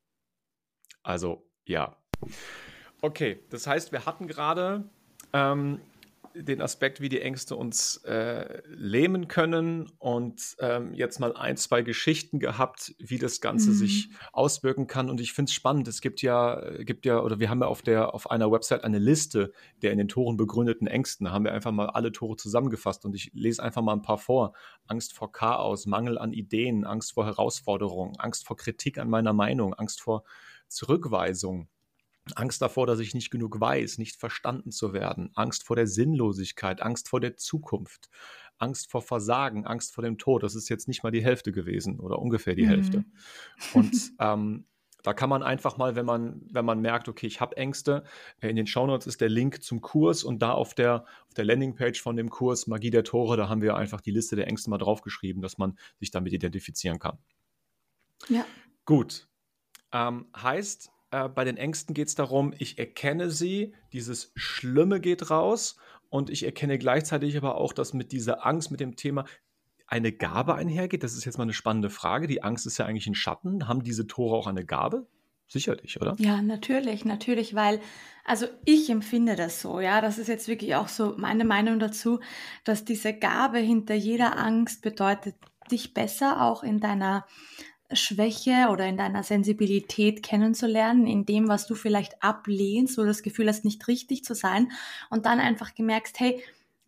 Also 1.02 1.50
ja. 1.64 2.00
Okay, 3.00 3.44
das 3.50 3.67
heißt, 3.67 3.90
wir 3.90 4.06
hatten 4.06 4.29
gerade 4.29 4.88
ähm, 5.32 5.81
den 6.34 6.61
Aspekt, 6.61 7.00
wie 7.00 7.08
die 7.08 7.20
Ängste 7.20 7.56
uns 7.56 7.99
äh, 8.05 8.62
lähmen 8.67 9.29
können 9.29 9.90
und 9.99 10.56
ähm, 10.61 10.94
jetzt 10.94 11.20
mal 11.20 11.37
ein, 11.37 11.56
zwei 11.56 11.82
Geschichten 11.82 12.38
gehabt, 12.38 12.94
wie 12.99 13.19
das 13.19 13.40
Ganze 13.40 13.70
mhm. 13.70 13.75
sich 13.75 14.11
auswirken 14.32 14.87
kann. 14.87 15.11
Und 15.11 15.20
ich 15.20 15.32
finde 15.32 15.50
es 15.50 15.55
spannend. 15.55 15.88
Es 15.88 16.00
gibt 16.00 16.23
ja, 16.23 16.62
gibt 16.81 17.06
ja, 17.06 17.20
oder 17.20 17.38
wir 17.38 17.50
haben 17.50 17.61
ja 17.61 17.67
auf 17.67 17.82
der, 17.82 18.14
auf 18.14 18.31
einer 18.31 18.50
Website 18.50 18.84
eine 18.84 18.99
Liste 18.99 19.52
der 19.82 19.93
in 19.93 19.99
den 19.99 20.08
Toren 20.08 20.37
begründeten 20.37 20.87
Ängsten. 20.87 21.26
Da 21.26 21.32
haben 21.32 21.44
wir 21.44 21.52
einfach 21.52 21.73
mal 21.73 21.90
alle 21.90 22.12
Tore 22.12 22.37
zusammengefasst 22.37 23.05
und 23.05 23.14
ich 23.14 23.31
lese 23.35 23.62
einfach 23.62 23.82
mal 23.82 23.93
ein 23.93 24.02
paar 24.02 24.19
vor. 24.19 24.52
Angst 24.87 25.12
vor 25.12 25.32
Chaos, 25.32 25.87
Mangel 25.87 26.19
an 26.19 26.32
Ideen, 26.32 26.85
Angst 26.85 27.12
vor 27.12 27.26
Herausforderungen, 27.26 28.19
Angst 28.19 28.46
vor 28.46 28.56
Kritik 28.56 28.99
an 28.99 29.08
meiner 29.08 29.32
Meinung, 29.32 29.75
Angst 29.75 30.00
vor 30.00 30.25
Zurückweisung, 30.69 31.69
Angst 32.35 32.63
davor, 32.63 32.87
dass 32.87 33.01
ich 33.01 33.15
nicht 33.15 33.31
genug 33.31 33.61
weiß, 33.61 33.99
nicht 33.99 34.17
verstanden 34.17 34.71
zu 34.71 34.93
werden, 34.93 35.31
Angst 35.35 35.65
vor 35.65 35.77
der 35.77 35.87
Sinnlosigkeit, 35.87 36.81
Angst 36.81 37.09
vor 37.09 37.21
der 37.21 37.37
Zukunft, 37.37 38.11
Angst 38.59 38.91
vor 38.91 39.03
Versagen, 39.03 39.67
Angst 39.67 39.95
vor 39.95 40.05
dem 40.05 40.19
Tod. 40.19 40.43
Das 40.43 40.55
ist 40.55 40.69
jetzt 40.69 40.87
nicht 40.87 41.03
mal 41.03 41.11
die 41.11 41.25
Hälfte 41.25 41.53
gewesen 41.53 41.99
oder 41.99 42.19
ungefähr 42.21 42.55
die 42.55 42.65
mhm. 42.65 42.69
Hälfte. 42.69 43.05
Und 43.75 44.13
ähm, 44.21 44.67
da 45.03 45.15
kann 45.15 45.29
man 45.29 45.43
einfach 45.43 45.77
mal, 45.79 45.97
wenn 45.97 46.07
man, 46.07 46.43
wenn 46.51 46.65
man 46.65 46.81
merkt, 46.81 47.09
okay, 47.09 47.27
ich 47.27 47.41
habe 47.41 47.57
Ängste, 47.57 48.05
äh, 48.41 48.49
in 48.49 48.57
den 48.57 48.69
Shownotes 48.69 49.09
ist 49.09 49.21
der 49.21 49.29
Link 49.29 49.63
zum 49.63 49.81
Kurs 49.81 50.23
und 50.23 50.41
da 50.41 50.53
auf 50.53 50.75
der, 50.75 51.05
auf 51.27 51.35
der 51.35 51.45
Landingpage 51.45 52.01
von 52.01 52.17
dem 52.17 52.31
Kurs 52.31 52.69
Magie 52.69 52.91
der 52.91 53.03
Tore, 53.03 53.37
da 53.37 53.49
haben 53.49 53.63
wir 53.63 53.77
einfach 53.77 54.01
die 54.01 54.13
Liste 54.13 54.37
der 54.37 54.47
Ängste 54.47 54.71
mal 54.71 54.79
draufgeschrieben, 54.79 55.43
dass 55.43 55.59
man 55.59 55.77
sich 55.99 56.13
damit 56.13 56.33
identifizieren 56.33 57.01
kann. 57.01 57.19
Ja. 58.29 58.45
Gut, 58.85 59.29
ähm, 59.93 60.26
heißt, 60.37 60.91
äh, 61.12 61.28
bei 61.28 61.45
den 61.45 61.57
Ängsten 61.57 61.95
geht 61.95 62.09
es 62.09 62.14
darum, 62.14 62.52
ich 62.59 62.78
erkenne 62.78 63.31
sie, 63.31 63.75
dieses 63.92 64.33
Schlimme 64.35 65.00
geht 65.00 65.31
raus 65.31 65.76
und 66.09 66.31
ich 66.31 66.42
erkenne 66.42 66.78
gleichzeitig 66.78 67.37
aber 67.37 67.57
auch, 67.57 67.73
dass 67.73 67.92
mit 67.92 68.11
dieser 68.12 68.45
Angst, 68.45 68.71
mit 68.71 68.81
dem 68.81 68.97
Thema 68.97 69.25
eine 69.87 70.11
Gabe 70.11 70.54
einhergeht. 70.54 71.02
Das 71.02 71.14
ist 71.14 71.26
jetzt 71.26 71.37
mal 71.37 71.45
eine 71.45 71.52
spannende 71.52 71.90
Frage. 71.90 72.26
Die 72.26 72.42
Angst 72.42 72.66
ist 72.66 72.78
ja 72.78 72.87
eigentlich 72.87 73.07
ein 73.07 73.14
Schatten. 73.14 73.69
Haben 73.69 73.83
diese 73.83 74.07
Tore 74.07 74.37
auch 74.37 74.47
eine 74.47 74.64
Gabe? 74.64 75.07
Sicherlich, 75.49 76.00
oder? 76.00 76.16
Ja, 76.19 76.40
natürlich, 76.40 77.04
natürlich, 77.04 77.54
weil, 77.54 77.78
also 78.25 78.47
ich 78.64 78.88
empfinde 78.88 79.37
das 79.37 79.61
so, 79.61 79.81
ja, 79.81 80.00
das 80.00 80.16
ist 80.16 80.28
jetzt 80.28 80.49
wirklich 80.49 80.76
auch 80.76 80.88
so 80.88 81.14
meine 81.19 81.45
Meinung 81.45 81.78
dazu, 81.78 82.21
dass 82.64 82.87
diese 82.87 83.12
Gabe 83.12 83.59
hinter 83.59 83.95
jeder 83.95 84.38
Angst 84.38 84.81
bedeutet, 84.81 85.35
dich 85.71 85.92
besser 85.92 86.40
auch 86.40 86.62
in 86.62 86.81
deiner 86.81 87.26
Schwäche 87.94 88.68
oder 88.70 88.87
in 88.87 88.96
deiner 88.96 89.22
Sensibilität 89.22 90.22
kennenzulernen, 90.22 91.06
in 91.06 91.26
dem, 91.26 91.49
was 91.49 91.66
du 91.66 91.75
vielleicht 91.75 92.22
ablehnst 92.22 92.99
oder 92.99 93.08
das 93.08 93.22
Gefühl 93.22 93.49
hast, 93.49 93.64
nicht 93.64 93.87
richtig 93.88 94.25
zu 94.25 94.34
sein 94.34 94.72
und 95.11 95.26
dann 95.26 95.40
einfach 95.40 95.75
gemerkt, 95.75 96.18
hey, 96.20 96.42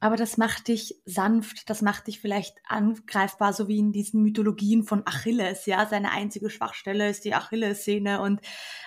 aber 0.05 0.17
das 0.17 0.37
macht 0.37 0.69
dich 0.69 1.01
sanft, 1.07 1.71
das 1.71 1.81
macht 1.81 2.09
dich 2.09 2.21
vielleicht 2.21 2.59
angreifbar, 2.69 3.55
so 3.55 3.69
wie 3.69 3.79
in 3.79 3.91
diesen 3.91 4.23
Mythologien 4.23 4.83
von 4.83 5.03
Achilles, 5.07 5.65
ja, 5.65 5.87
seine 5.87 6.11
einzige 6.11 6.51
Schwachstelle 6.51 7.09
ist 7.09 7.25
die 7.25 7.33
Achillessehne 7.35 8.21
und 8.21 8.43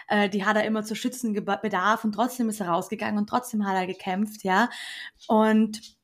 äh, 0.09 0.29
die 0.29 0.45
hat 0.45 0.57
er 0.57 0.65
immer 0.65 0.83
zu 0.83 0.93
schützen 0.93 1.33
bedarf 1.33 2.03
und 2.03 2.11
trotzdem 2.13 2.49
ist 2.49 2.59
er 2.59 2.69
rausgegangen 2.69 3.17
und 3.17 3.27
trotzdem 3.27 3.65
hat 3.65 3.75
er 3.75 3.87
gekämpft, 3.87 4.43
ja, 4.43 4.69
und 5.27 5.96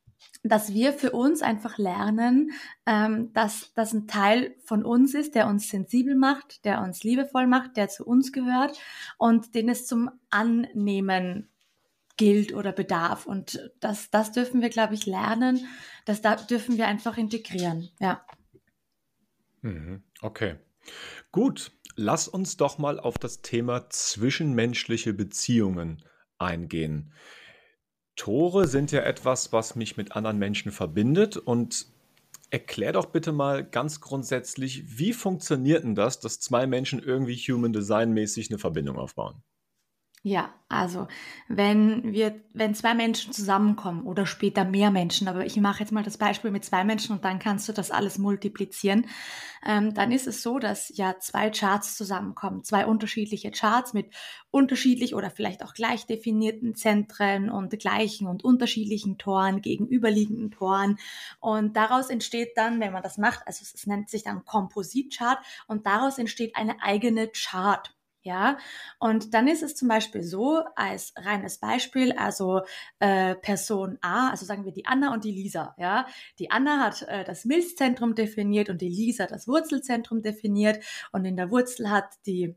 dass 0.44 0.74
wir 0.74 0.94
für 0.94 1.12
uns 1.12 1.42
einfach 1.42 1.78
lernen, 1.78 2.52
ähm, 2.86 3.32
dass 3.34 3.72
das 3.76 3.94
ein 3.94 4.08
Teil 4.08 4.56
von 4.66 4.84
uns 4.84 5.14
ist, 5.14 5.36
der 5.36 5.48
uns 5.48 5.70
sensibel 5.70 6.16
macht, 6.16 6.66
der 6.66 6.82
uns 6.82 7.04
liebevoll 7.04 7.48
macht, 7.48 7.78
der 7.78 7.88
zu 7.88 8.06
uns 8.06 8.32
gehört 8.32 8.78
und 9.18 9.56
den 9.56 9.70
es 9.70 9.88
zum 9.88 10.12
Annehmen 10.30 11.50
gilt 12.18 12.54
oder 12.54 12.72
bedarf. 12.72 13.26
Und 13.26 13.72
das, 13.80 14.10
das 14.12 14.32
dürfen 14.32 14.62
wir, 14.62 14.70
glaube 14.70 14.94
ich, 14.94 15.06
lernen. 15.06 15.66
Das 16.06 16.22
da 16.22 16.36
dürfen 16.36 16.78
wir 16.78 16.88
einfach 16.88 17.18
integrieren. 17.18 17.90
Ja. 18.00 18.26
Mhm. 19.62 20.04
Okay. 20.22 20.56
Gut. 21.32 21.72
Lass 21.96 22.28
uns 22.28 22.58
doch 22.58 22.80
mal 22.80 23.00
auf 23.00 23.20
das 23.20 23.42
Thema 23.42 23.88
zwischenmenschliche 23.90 25.14
Beziehungen 25.14 26.04
eingehen. 26.40 27.14
Tore 28.16 28.68
sind 28.68 28.92
ja 28.92 29.02
etwas, 29.02 29.52
was 29.52 29.76
mich 29.76 29.98
mit 29.98 30.16
anderen 30.16 30.38
Menschen 30.38 30.72
verbindet 30.72 31.38
und 31.38 31.88
Erklär 32.54 32.92
doch 32.92 33.08
bitte 33.08 33.32
mal 33.32 33.66
ganz 33.66 34.00
grundsätzlich, 34.00 35.00
wie 35.00 35.12
funktioniert 35.12 35.84
denn 35.84 35.96
das, 35.96 36.20
dass 36.20 36.40
zwei 36.40 36.68
Menschen 36.68 37.02
irgendwie 37.02 37.36
Human 37.36 37.74
Design 37.74 38.14
mäßig 38.14 38.52
eine 38.52 38.60
Verbindung 38.60 38.98
aufbauen? 38.98 39.42
Ja, 40.26 40.54
also 40.70 41.08
wenn 41.50 42.14
wir, 42.14 42.42
wenn 42.54 42.74
zwei 42.76 42.94
Menschen 42.94 43.34
zusammenkommen 43.34 44.04
oder 44.06 44.26
später 44.26 44.64
mehr 44.64 44.90
Menschen, 44.90 45.28
aber 45.28 45.46
ich 45.46 45.58
mache 45.58 45.82
jetzt 45.82 45.92
mal 45.92 46.02
das 46.02 46.18
Beispiel 46.18 46.50
mit 46.50 46.64
zwei 46.64 46.86
Menschen 46.86 47.14
und 47.14 47.26
dann 47.26 47.40
kannst 47.40 47.68
du 47.68 47.74
das 47.74 47.92
alles 47.92 48.18
multiplizieren, 48.20 49.08
ähm, 49.66 49.94
dann 49.94 50.14
ist 50.14 50.26
es 50.26 50.42
so, 50.42 50.60
dass 50.60 50.96
ja 50.96 51.20
zwei 51.20 51.50
Charts 51.50 51.98
zusammenkommen, 51.98 52.64
zwei 52.64 52.86
unterschiedliche 52.86 53.52
Charts 53.52 53.92
mit 53.94 54.14
unterschiedlich 54.50 55.14
oder 55.14 55.30
vielleicht 55.30 55.62
auch 55.62 55.74
gleich 55.74 56.06
definierten 56.06 56.74
Zentren 56.74 57.50
und 57.50 57.78
gleichen 57.78 58.26
und 58.28 58.46
unterschiedlichen 58.46 59.18
Toren, 59.18 59.62
gegenüberliegenden 59.62 60.52
Toren 60.52 61.00
und 61.42 61.76
daraus 61.76 62.10
entsteht 62.10 62.52
dann, 62.56 62.80
wenn 62.80 62.94
man 62.94 63.04
das 63.04 63.18
macht, 63.18 63.46
also 63.46 63.62
es 63.62 63.86
nennt 63.88 64.10
sich 64.10 64.24
dann 64.24 64.46
Kompositchart 64.46 65.40
und 65.68 65.86
daraus 65.86 66.18
entsteht 66.18 66.56
eine 66.56 66.82
eigene 66.82 67.28
Chart. 67.28 67.94
Ja, 68.24 68.58
und 69.00 69.34
dann 69.34 69.50
ist 69.50 69.64
es 69.64 69.76
zum 69.76 69.90
Beispiel 69.90 70.24
so, 70.24 70.64
als 70.76 71.14
reines 71.18 71.58
Beispiel, 71.58 72.14
also 72.14 72.62
äh, 73.00 73.36
Person 73.36 73.98
A, 74.02 74.30
also 74.30 74.46
sagen 74.46 74.64
wir 74.64 74.72
die 74.72 74.86
Anna 74.86 75.14
und 75.14 75.26
die 75.26 75.32
Lisa, 75.32 75.76
ja. 75.78 76.08
Die 76.40 76.50
Anna 76.50 76.80
hat 76.80 77.02
äh, 77.04 77.26
das 77.26 77.44
Milzzentrum 77.44 78.16
definiert 78.16 78.70
und 78.70 78.82
die 78.82 78.88
Lisa 78.88 79.28
das 79.28 79.46
Wurzelzentrum 79.48 80.22
definiert 80.22 80.84
und 81.12 81.26
in 81.26 81.36
der 81.36 81.52
Wurzel 81.52 81.90
hat 81.90 82.06
die 82.26 82.56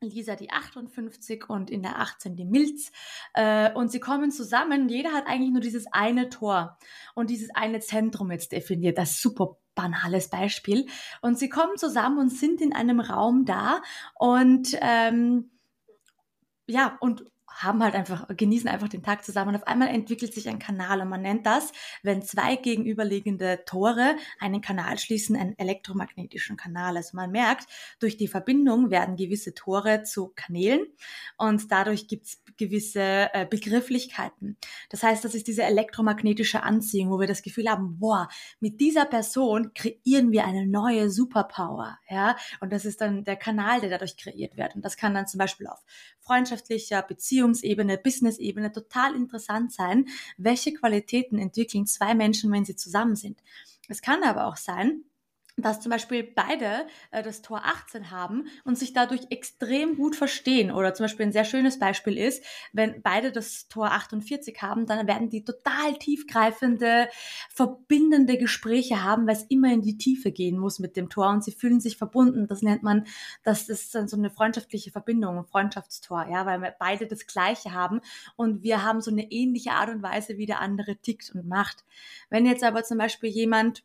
Lisa 0.00 0.36
die 0.36 0.50
58 0.50 1.48
und 1.48 1.70
in 1.70 1.82
der 1.82 1.98
18 1.98 2.36
die 2.36 2.44
Milz. 2.44 2.92
Äh, 3.34 3.72
und 3.72 3.90
sie 3.90 4.00
kommen 4.00 4.30
zusammen. 4.30 4.88
Jeder 4.88 5.12
hat 5.12 5.26
eigentlich 5.26 5.50
nur 5.50 5.60
dieses 5.60 5.86
eine 5.90 6.28
Tor 6.28 6.78
und 7.14 7.30
dieses 7.30 7.50
eine 7.54 7.80
Zentrum 7.80 8.30
jetzt 8.30 8.52
definiert. 8.52 8.98
Das 8.98 9.20
super 9.20 9.58
banales 9.78 10.28
Beispiel. 10.28 10.86
Und 11.22 11.38
sie 11.38 11.48
kommen 11.48 11.76
zusammen 11.76 12.18
und 12.18 12.30
sind 12.30 12.60
in 12.60 12.74
einem 12.74 12.98
Raum 12.98 13.44
da 13.44 13.80
und 14.16 14.76
ähm, 14.80 15.50
ja, 16.66 16.98
und 17.00 17.24
haben 17.62 17.82
halt 17.82 17.94
einfach, 17.94 18.26
genießen 18.28 18.68
einfach 18.68 18.88
den 18.88 19.02
Tag 19.02 19.24
zusammen. 19.24 19.50
Und 19.50 19.56
auf 19.56 19.66
einmal 19.66 19.88
entwickelt 19.88 20.32
sich 20.32 20.48
ein 20.48 20.58
Kanal 20.58 21.00
und 21.00 21.08
man 21.08 21.22
nennt 21.22 21.46
das, 21.46 21.72
wenn 22.02 22.22
zwei 22.22 22.56
gegenüberliegende 22.56 23.64
Tore 23.66 24.16
einen 24.38 24.60
Kanal 24.60 24.98
schließen, 24.98 25.36
einen 25.36 25.58
elektromagnetischen 25.58 26.56
Kanal. 26.56 26.96
Also 26.96 27.16
man 27.16 27.30
merkt, 27.30 27.66
durch 27.98 28.16
die 28.16 28.28
Verbindung 28.28 28.90
werden 28.90 29.16
gewisse 29.16 29.54
Tore 29.54 30.04
zu 30.04 30.32
Kanälen 30.34 30.86
und 31.36 31.70
dadurch 31.70 32.06
gibt 32.06 32.26
es 32.26 32.42
gewisse 32.56 33.30
äh, 33.32 33.46
Begrifflichkeiten. 33.48 34.56
Das 34.90 35.02
heißt, 35.02 35.24
das 35.24 35.34
ist 35.34 35.46
diese 35.46 35.62
elektromagnetische 35.62 36.62
Anziehung, 36.62 37.10
wo 37.10 37.20
wir 37.20 37.26
das 37.26 37.42
Gefühl 37.42 37.68
haben, 37.68 37.98
boah, 37.98 38.28
mit 38.60 38.80
dieser 38.80 39.04
Person 39.04 39.72
kreieren 39.74 40.32
wir 40.32 40.44
eine 40.44 40.66
neue 40.66 41.10
Superpower, 41.10 41.98
ja. 42.08 42.36
Und 42.60 42.72
das 42.72 42.84
ist 42.84 43.00
dann 43.00 43.24
der 43.24 43.36
Kanal, 43.36 43.80
der 43.80 43.90
dadurch 43.90 44.16
kreiert 44.16 44.56
wird. 44.56 44.74
Und 44.74 44.84
das 44.84 44.96
kann 44.96 45.14
dann 45.14 45.26
zum 45.26 45.38
Beispiel 45.38 45.66
auf 45.66 45.78
freundschaftlicher 46.28 47.02
Beziehung 47.02 47.48
Beziehungsebene, 47.48 47.98
Business-Ebene 47.98 48.72
total 48.72 49.14
interessant 49.14 49.72
sein, 49.72 50.06
welche 50.36 50.72
Qualitäten 50.72 51.38
entwickeln 51.38 51.86
zwei 51.86 52.14
Menschen, 52.14 52.52
wenn 52.52 52.64
sie 52.64 52.76
zusammen 52.76 53.16
sind. 53.16 53.40
Es 53.88 54.02
kann 54.02 54.22
aber 54.22 54.46
auch 54.46 54.56
sein, 54.56 55.04
dass 55.58 55.80
zum 55.80 55.90
Beispiel 55.90 56.22
beide 56.22 56.86
äh, 57.10 57.22
das 57.22 57.42
Tor 57.42 57.62
18 57.64 58.10
haben 58.10 58.46
und 58.64 58.78
sich 58.78 58.92
dadurch 58.92 59.22
extrem 59.30 59.96
gut 59.96 60.16
verstehen. 60.16 60.70
Oder 60.70 60.94
zum 60.94 61.04
Beispiel 61.04 61.26
ein 61.26 61.32
sehr 61.32 61.44
schönes 61.44 61.78
Beispiel 61.78 62.16
ist, 62.16 62.44
wenn 62.72 63.02
beide 63.02 63.32
das 63.32 63.68
Tor 63.68 63.90
48 63.92 64.62
haben, 64.62 64.86
dann 64.86 65.06
werden 65.06 65.30
die 65.30 65.44
total 65.44 65.94
tiefgreifende, 65.98 67.08
verbindende 67.50 68.38
Gespräche 68.38 69.02
haben, 69.02 69.26
weil 69.26 69.36
es 69.36 69.44
immer 69.48 69.72
in 69.72 69.82
die 69.82 69.98
Tiefe 69.98 70.30
gehen 70.32 70.58
muss 70.58 70.78
mit 70.78 70.96
dem 70.96 71.08
Tor 71.08 71.28
und 71.30 71.44
sie 71.44 71.52
fühlen 71.52 71.80
sich 71.80 71.96
verbunden. 71.96 72.46
Das 72.46 72.62
nennt 72.62 72.82
man, 72.82 73.06
das 73.42 73.68
ist 73.68 73.94
dann 73.94 74.08
so 74.08 74.16
eine 74.16 74.30
freundschaftliche 74.30 74.90
Verbindung, 74.90 75.38
ein 75.38 75.44
Freundschaftstor, 75.44 76.28
ja, 76.30 76.46
weil 76.46 76.60
wir 76.60 76.74
beide 76.78 77.06
das 77.06 77.26
Gleiche 77.26 77.72
haben 77.72 78.00
und 78.36 78.62
wir 78.62 78.84
haben 78.84 79.00
so 79.00 79.10
eine 79.10 79.30
ähnliche 79.30 79.72
Art 79.72 79.90
und 79.90 80.02
Weise, 80.02 80.38
wie 80.38 80.46
der 80.46 80.60
andere 80.60 80.96
tickt 80.96 81.32
und 81.34 81.46
macht. 81.46 81.84
Wenn 82.30 82.46
jetzt 82.46 82.64
aber 82.64 82.84
zum 82.84 82.98
Beispiel 82.98 83.30
jemand 83.30 83.82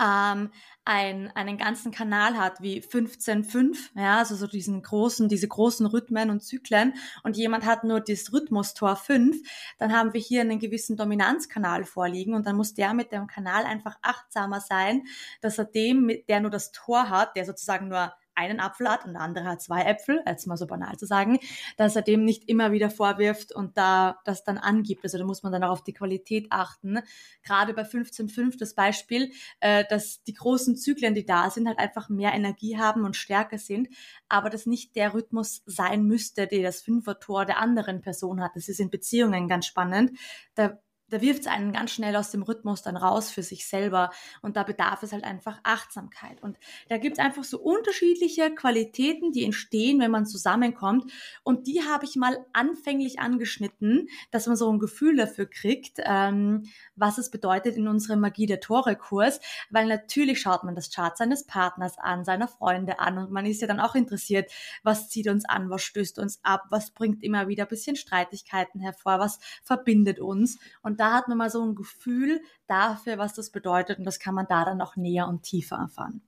ähm, 0.00 0.50
ein, 0.84 1.30
einen 1.34 1.58
ganzen 1.58 1.92
Kanal 1.92 2.38
hat 2.38 2.62
wie 2.62 2.80
15.5, 2.80 3.90
ja, 3.94 4.18
also 4.18 4.36
so 4.36 4.46
diesen 4.46 4.82
großen, 4.82 5.28
diese 5.28 5.46
großen 5.46 5.84
Rhythmen 5.86 6.30
und 6.30 6.42
Zyklen. 6.42 6.94
Und 7.22 7.36
jemand 7.36 7.66
hat 7.66 7.84
nur 7.84 8.00
das 8.00 8.32
Rhythmustor 8.32 8.96
5, 8.96 9.36
dann 9.78 9.92
haben 9.92 10.14
wir 10.14 10.20
hier 10.20 10.40
einen 10.40 10.58
gewissen 10.58 10.96
Dominanzkanal 10.96 11.84
vorliegen 11.84 12.34
und 12.34 12.46
dann 12.46 12.56
muss 12.56 12.74
der 12.74 12.94
mit 12.94 13.12
dem 13.12 13.26
Kanal 13.26 13.64
einfach 13.64 13.96
achtsamer 14.02 14.60
sein, 14.60 15.02
dass 15.40 15.58
er 15.58 15.66
dem, 15.66 16.10
der 16.28 16.40
nur 16.40 16.50
das 16.50 16.72
Tor 16.72 17.10
hat, 17.10 17.36
der 17.36 17.44
sozusagen 17.44 17.88
nur 17.88 18.12
einen 18.38 18.60
Apfel 18.60 18.88
hat 18.88 19.04
und 19.04 19.14
der 19.14 19.22
andere 19.22 19.44
hat 19.44 19.60
zwei 19.60 19.82
Äpfel, 19.82 20.22
jetzt 20.24 20.46
mal 20.46 20.56
so 20.56 20.66
banal 20.66 20.96
zu 20.96 21.06
sagen, 21.06 21.38
dass 21.76 21.96
er 21.96 22.02
dem 22.02 22.24
nicht 22.24 22.48
immer 22.48 22.72
wieder 22.72 22.88
vorwirft 22.88 23.52
und 23.52 23.76
da 23.76 24.20
das 24.24 24.44
dann 24.44 24.58
angibt. 24.58 25.04
Also 25.04 25.18
da 25.18 25.24
muss 25.24 25.42
man 25.42 25.52
dann 25.52 25.64
auch 25.64 25.70
auf 25.70 25.84
die 25.84 25.92
Qualität 25.92 26.46
achten. 26.50 27.00
Gerade 27.42 27.74
bei 27.74 27.82
15.5 27.82 28.58
das 28.58 28.74
Beispiel, 28.74 29.32
äh, 29.60 29.84
dass 29.90 30.22
die 30.22 30.34
großen 30.34 30.76
Zyklen, 30.76 31.14
die 31.14 31.26
da 31.26 31.50
sind, 31.50 31.66
halt 31.66 31.78
einfach 31.78 32.08
mehr 32.08 32.32
Energie 32.32 32.78
haben 32.78 33.04
und 33.04 33.16
stärker 33.16 33.58
sind, 33.58 33.88
aber 34.28 34.50
das 34.50 34.66
nicht 34.66 34.94
der 34.94 35.14
Rhythmus 35.14 35.62
sein 35.66 36.04
müsste, 36.04 36.46
der 36.46 36.62
das 36.62 36.80
Fünfer-Tor 36.80 37.44
der 37.44 37.58
anderen 37.58 38.00
Person 38.00 38.40
hat. 38.40 38.52
Das 38.54 38.68
ist 38.68 38.80
in 38.80 38.90
Beziehungen 38.90 39.48
ganz 39.48 39.66
spannend. 39.66 40.12
Da 40.54 40.78
da 41.10 41.20
wirft 41.20 41.40
es 41.40 41.46
einen 41.46 41.72
ganz 41.72 41.90
schnell 41.92 42.16
aus 42.16 42.30
dem 42.30 42.42
Rhythmus 42.42 42.82
dann 42.82 42.96
raus 42.96 43.30
für 43.30 43.42
sich 43.42 43.66
selber. 43.66 44.10
Und 44.42 44.56
da 44.56 44.62
bedarf 44.62 45.02
es 45.02 45.12
halt 45.12 45.24
einfach 45.24 45.58
Achtsamkeit. 45.62 46.42
Und 46.42 46.58
da 46.88 46.98
gibt 46.98 47.18
es 47.18 47.24
einfach 47.24 47.44
so 47.44 47.58
unterschiedliche 47.58 48.54
Qualitäten, 48.54 49.32
die 49.32 49.44
entstehen, 49.44 50.00
wenn 50.00 50.10
man 50.10 50.26
zusammenkommt. 50.26 51.10
Und 51.42 51.66
die 51.66 51.82
habe 51.82 52.04
ich 52.04 52.16
mal 52.16 52.44
anfänglich 52.52 53.20
angeschnitten, 53.20 54.08
dass 54.30 54.46
man 54.46 54.56
so 54.56 54.70
ein 54.70 54.78
Gefühl 54.78 55.16
dafür 55.16 55.46
kriegt, 55.46 55.98
ähm, 56.04 56.64
was 56.94 57.18
es 57.18 57.30
bedeutet 57.30 57.76
in 57.76 57.88
unserem 57.88 58.20
Magie 58.20 58.46
der 58.46 58.60
Tore-Kurs. 58.60 59.40
Weil 59.70 59.86
natürlich 59.86 60.40
schaut 60.40 60.64
man 60.64 60.74
das 60.74 60.90
Chart 60.90 61.16
seines 61.16 61.46
Partners 61.46 61.98
an, 61.98 62.24
seiner 62.24 62.48
Freunde 62.48 63.00
an. 63.00 63.18
Und 63.18 63.30
man 63.30 63.46
ist 63.46 63.60
ja 63.60 63.66
dann 63.66 63.80
auch 63.80 63.94
interessiert, 63.94 64.50
was 64.82 65.08
zieht 65.08 65.28
uns 65.28 65.44
an, 65.46 65.70
was 65.70 65.82
stößt 65.82 66.18
uns 66.18 66.40
ab, 66.42 66.64
was 66.70 66.90
bringt 66.90 67.22
immer 67.22 67.48
wieder 67.48 67.64
ein 67.64 67.68
bisschen 67.68 67.96
Streitigkeiten 67.96 68.80
hervor, 68.80 69.18
was 69.18 69.38
verbindet 69.62 70.20
uns. 70.20 70.58
Und 70.82 70.97
da 70.98 71.12
hat 71.12 71.28
man 71.28 71.38
mal 71.38 71.50
so 71.50 71.62
ein 71.64 71.74
Gefühl 71.74 72.40
dafür, 72.66 73.18
was 73.18 73.34
das 73.34 73.50
bedeutet 73.50 73.98
und 73.98 74.04
das 74.04 74.18
kann 74.18 74.34
man 74.34 74.46
da 74.48 74.64
dann 74.64 74.78
noch 74.78 74.96
näher 74.96 75.28
und 75.28 75.42
tiefer 75.42 75.76
erfahren. 75.76 76.22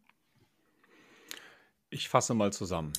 Ich 1.90 2.08
fasse 2.08 2.34
mal 2.34 2.52
zusammen. 2.52 2.92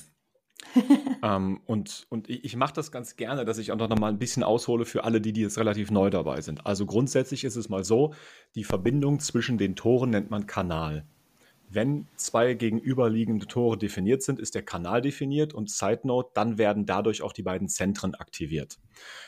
ähm, 1.22 1.60
und 1.66 2.06
und 2.08 2.28
ich, 2.28 2.44
ich 2.44 2.56
mache 2.56 2.74
das 2.74 2.92
ganz 2.92 3.16
gerne, 3.16 3.44
dass 3.44 3.58
ich 3.58 3.72
auch 3.72 3.76
noch 3.76 3.98
mal 3.98 4.08
ein 4.08 4.18
bisschen 4.18 4.42
aushole 4.42 4.84
für 4.84 5.04
alle, 5.04 5.20
die, 5.20 5.32
die 5.32 5.40
jetzt 5.40 5.58
relativ 5.58 5.90
neu 5.90 6.08
dabei 6.10 6.40
sind. 6.40 6.66
Also 6.66 6.86
grundsätzlich 6.86 7.44
ist 7.44 7.56
es 7.56 7.68
mal 7.68 7.84
so, 7.84 8.14
die 8.54 8.64
Verbindung 8.64 9.18
zwischen 9.20 9.58
den 9.58 9.76
Toren 9.76 10.10
nennt 10.10 10.30
man 10.30 10.46
Kanal. 10.46 11.06
Wenn 11.74 12.06
zwei 12.16 12.52
gegenüberliegende 12.52 13.46
Tore 13.46 13.78
definiert 13.78 14.22
sind, 14.22 14.38
ist 14.38 14.54
der 14.54 14.62
Kanal 14.62 15.00
definiert 15.00 15.54
und 15.54 15.70
Side 15.70 16.00
Note, 16.04 16.30
dann 16.34 16.58
werden 16.58 16.84
dadurch 16.84 17.22
auch 17.22 17.32
die 17.32 17.42
beiden 17.42 17.68
Zentren 17.68 18.14
aktiviert. 18.14 18.78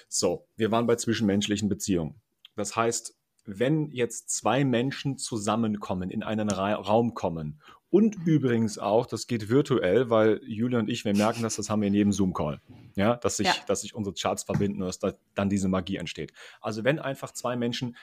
So, 0.09 0.47
wir 0.55 0.71
waren 0.71 0.87
bei 0.87 0.97
zwischenmenschlichen 0.97 1.71
Beziehungen. 1.71 2.21
Das 2.57 2.77
heißt, 2.77 3.17
wenn 3.47 3.91
jetzt 3.91 4.31
zwei 4.31 4.65
Menschen 4.65 5.19
zusammenkommen, 5.19 6.11
in 6.11 6.23
einen 6.23 6.49
Ra 6.49 6.75
Raum 6.75 7.15
kommen 7.15 7.61
und 7.91 8.17
übrigens 8.27 8.79
auch, 8.79 9.07
das 9.07 9.27
geht 9.27 9.49
virtuell, 9.49 10.11
weil 10.11 10.41
Julia 10.45 10.79
und 10.79 10.89
ich, 10.89 11.05
wir 11.05 11.15
merken 11.15 11.43
das, 11.43 11.57
das 11.57 11.71
haben 11.71 11.81
wir 11.81 11.89
in 11.89 11.95
jedem 11.95 12.13
Zoom-Call, 12.13 12.61
ja, 12.97 13.17
dass 13.17 13.37
sich, 13.37 13.47
ja. 13.47 13.55
dass 13.67 13.83
sich 13.83 13.95
unsere 13.95 14.15
Charts 14.15 14.45
verbinden 14.45 14.83
und 14.83 14.87
dass 14.89 14.99
da 14.99 15.13
dann 15.35 15.49
diese 15.49 15.69
Magie 15.69 15.97
entsteht. 15.97 16.33
Also 16.61 16.85
wenn 16.85 16.99
einfach 16.99 17.33
zwei 17.33 17.55
Menschen 17.55 17.97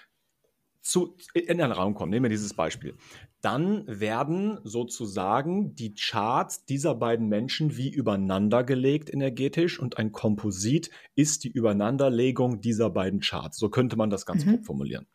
zu, 0.81 1.15
in 1.33 1.61
einen 1.61 1.71
Raum 1.71 1.93
kommen, 1.93 2.09
nehmen 2.09 2.25
wir 2.25 2.29
dieses 2.29 2.53
Beispiel, 2.53 2.95
dann 3.41 3.85
werden 3.87 4.59
sozusagen 4.63 5.75
die 5.75 5.93
Charts 5.93 6.65
dieser 6.65 6.95
beiden 6.95 7.27
Menschen 7.27 7.77
wie 7.77 7.89
übereinander 7.89 8.63
gelegt 8.63 9.11
energetisch 9.11 9.79
und 9.79 9.97
ein 9.97 10.11
Komposit 10.11 10.89
ist 11.15 11.43
die 11.43 11.51
Übereinanderlegung 11.51 12.61
dieser 12.61 12.89
beiden 12.89 13.19
Charts. 13.19 13.57
So 13.57 13.69
könnte 13.69 13.95
man 13.95 14.09
das 14.09 14.25
ganz 14.25 14.45
mhm. 14.45 14.51
grob 14.51 14.65
formulieren. 14.65 15.07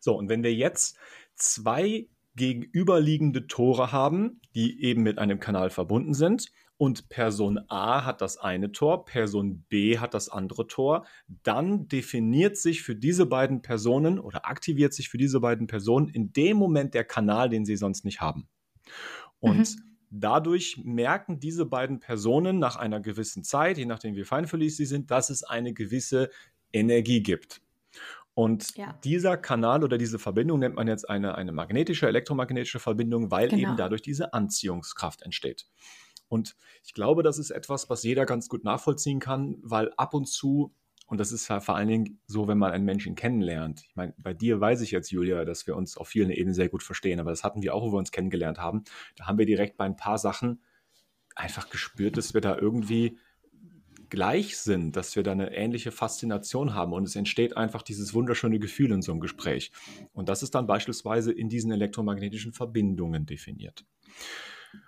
So, 0.00 0.16
und 0.16 0.28
wenn 0.28 0.42
wir 0.42 0.54
jetzt 0.54 0.96
zwei 1.34 2.08
gegenüberliegende 2.36 3.46
Tore 3.46 3.92
haben, 3.92 4.40
die 4.54 4.82
eben 4.82 5.02
mit 5.02 5.18
einem 5.18 5.40
Kanal 5.40 5.70
verbunden 5.70 6.14
sind 6.14 6.50
und 6.80 7.10
Person 7.10 7.60
A 7.68 8.06
hat 8.06 8.22
das 8.22 8.38
eine 8.38 8.72
Tor, 8.72 9.04
Person 9.04 9.66
B 9.68 9.98
hat 9.98 10.14
das 10.14 10.30
andere 10.30 10.66
Tor, 10.66 11.04
dann 11.42 11.88
definiert 11.88 12.56
sich 12.56 12.80
für 12.80 12.96
diese 12.96 13.26
beiden 13.26 13.60
Personen 13.60 14.18
oder 14.18 14.48
aktiviert 14.48 14.94
sich 14.94 15.10
für 15.10 15.18
diese 15.18 15.40
beiden 15.40 15.66
Personen 15.66 16.08
in 16.08 16.32
dem 16.32 16.56
Moment 16.56 16.94
der 16.94 17.04
Kanal, 17.04 17.50
den 17.50 17.66
sie 17.66 17.76
sonst 17.76 18.06
nicht 18.06 18.22
haben. 18.22 18.48
Und 19.40 19.58
mhm. 19.58 19.98
dadurch 20.08 20.80
merken 20.82 21.38
diese 21.38 21.66
beiden 21.66 22.00
Personen 22.00 22.58
nach 22.58 22.76
einer 22.76 23.00
gewissen 23.00 23.44
Zeit, 23.44 23.76
je 23.76 23.84
nachdem 23.84 24.16
wie 24.16 24.24
feinfühlig 24.24 24.74
sie 24.74 24.86
sind, 24.86 25.10
dass 25.10 25.28
es 25.28 25.44
eine 25.44 25.74
gewisse 25.74 26.30
Energie 26.72 27.22
gibt. 27.22 27.60
Und 28.32 28.74
ja. 28.78 28.98
dieser 29.04 29.36
Kanal 29.36 29.84
oder 29.84 29.98
diese 29.98 30.18
Verbindung 30.18 30.60
nennt 30.60 30.76
man 30.76 30.88
jetzt 30.88 31.10
eine, 31.10 31.34
eine 31.34 31.52
magnetische, 31.52 32.08
elektromagnetische 32.08 32.78
Verbindung, 32.78 33.30
weil 33.30 33.50
genau. 33.50 33.68
eben 33.68 33.76
dadurch 33.76 34.00
diese 34.00 34.32
Anziehungskraft 34.32 35.20
entsteht. 35.20 35.66
Und 36.30 36.56
ich 36.84 36.94
glaube, 36.94 37.22
das 37.22 37.38
ist 37.38 37.50
etwas, 37.50 37.90
was 37.90 38.04
jeder 38.04 38.24
ganz 38.24 38.48
gut 38.48 38.62
nachvollziehen 38.62 39.18
kann, 39.18 39.58
weil 39.62 39.92
ab 39.96 40.14
und 40.14 40.26
zu, 40.26 40.72
und 41.08 41.18
das 41.18 41.32
ist 41.32 41.48
ja 41.48 41.58
vor 41.58 41.74
allen 41.74 41.88
Dingen 41.88 42.20
so, 42.28 42.46
wenn 42.46 42.56
man 42.56 42.70
einen 42.70 42.84
Menschen 42.84 43.16
kennenlernt. 43.16 43.82
Ich 43.88 43.96
meine, 43.96 44.14
bei 44.16 44.32
dir 44.32 44.60
weiß 44.60 44.80
ich 44.82 44.92
jetzt, 44.92 45.10
Julia, 45.10 45.44
dass 45.44 45.66
wir 45.66 45.74
uns 45.74 45.96
auf 45.96 46.06
vielen 46.06 46.30
Ebenen 46.30 46.54
sehr 46.54 46.68
gut 46.68 46.84
verstehen, 46.84 47.18
aber 47.18 47.30
das 47.30 47.42
hatten 47.42 47.62
wir 47.62 47.74
auch, 47.74 47.82
wo 47.82 47.92
wir 47.92 47.98
uns 47.98 48.12
kennengelernt 48.12 48.58
haben. 48.58 48.84
Da 49.16 49.26
haben 49.26 49.38
wir 49.38 49.46
direkt 49.46 49.76
bei 49.76 49.84
ein 49.84 49.96
paar 49.96 50.18
Sachen 50.18 50.62
einfach 51.34 51.68
gespürt, 51.68 52.16
dass 52.16 52.32
wir 52.32 52.40
da 52.40 52.56
irgendwie 52.56 53.18
gleich 54.08 54.56
sind, 54.56 54.94
dass 54.94 55.16
wir 55.16 55.24
da 55.24 55.32
eine 55.32 55.52
ähnliche 55.52 55.90
Faszination 55.90 56.74
haben 56.74 56.92
und 56.92 57.04
es 57.04 57.16
entsteht 57.16 57.56
einfach 57.56 57.82
dieses 57.82 58.14
wunderschöne 58.14 58.60
Gefühl 58.60 58.92
in 58.92 59.02
so 59.02 59.10
einem 59.10 59.20
Gespräch. 59.20 59.72
Und 60.12 60.28
das 60.28 60.44
ist 60.44 60.54
dann 60.54 60.68
beispielsweise 60.68 61.32
in 61.32 61.48
diesen 61.48 61.72
elektromagnetischen 61.72 62.52
Verbindungen 62.52 63.26
definiert. 63.26 63.84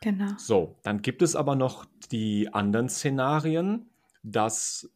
Genau. 0.01 0.33
So, 0.39 0.77
dann 0.83 1.03
gibt 1.03 1.23
es 1.23 1.37
aber 1.37 1.57
noch 1.57 1.87
die 2.11 2.53
anderen 2.53 2.89
Szenarien, 2.89 3.91
dass 4.23 4.91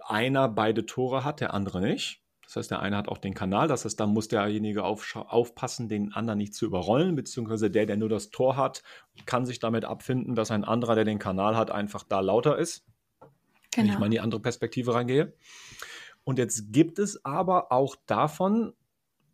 einer 0.00 0.48
beide 0.48 0.86
Tore 0.86 1.24
hat, 1.24 1.40
der 1.40 1.54
andere 1.54 1.80
nicht. 1.80 2.22
Das 2.44 2.56
heißt, 2.56 2.70
der 2.70 2.80
eine 2.80 2.96
hat 2.96 3.08
auch 3.08 3.18
den 3.18 3.34
Kanal, 3.34 3.68
das 3.68 3.84
heißt, 3.84 4.00
da 4.00 4.06
muss 4.06 4.28
derjenige 4.28 4.82
aufpassen, 4.82 5.90
den 5.90 6.14
anderen 6.14 6.38
nicht 6.38 6.54
zu 6.54 6.64
überrollen, 6.64 7.14
beziehungsweise 7.14 7.70
der, 7.70 7.84
der 7.84 7.98
nur 7.98 8.08
das 8.08 8.30
Tor 8.30 8.56
hat, 8.56 8.82
kann 9.26 9.44
sich 9.44 9.58
damit 9.58 9.84
abfinden, 9.84 10.34
dass 10.34 10.50
ein 10.50 10.64
anderer, 10.64 10.94
der 10.94 11.04
den 11.04 11.18
Kanal 11.18 11.56
hat, 11.56 11.70
einfach 11.70 12.04
da 12.04 12.20
lauter 12.20 12.56
ist. 12.56 12.86
Genau. 13.20 13.28
Wenn 13.76 13.84
ich 13.84 13.90
genau. 13.90 14.00
mal 14.00 14.06
in 14.06 14.12
die 14.12 14.20
andere 14.20 14.40
Perspektive 14.40 14.94
reingehe. 14.94 15.34
Und 16.24 16.38
jetzt 16.38 16.72
gibt 16.72 16.98
es 16.98 17.22
aber 17.22 17.70
auch 17.70 17.96
davon 18.06 18.72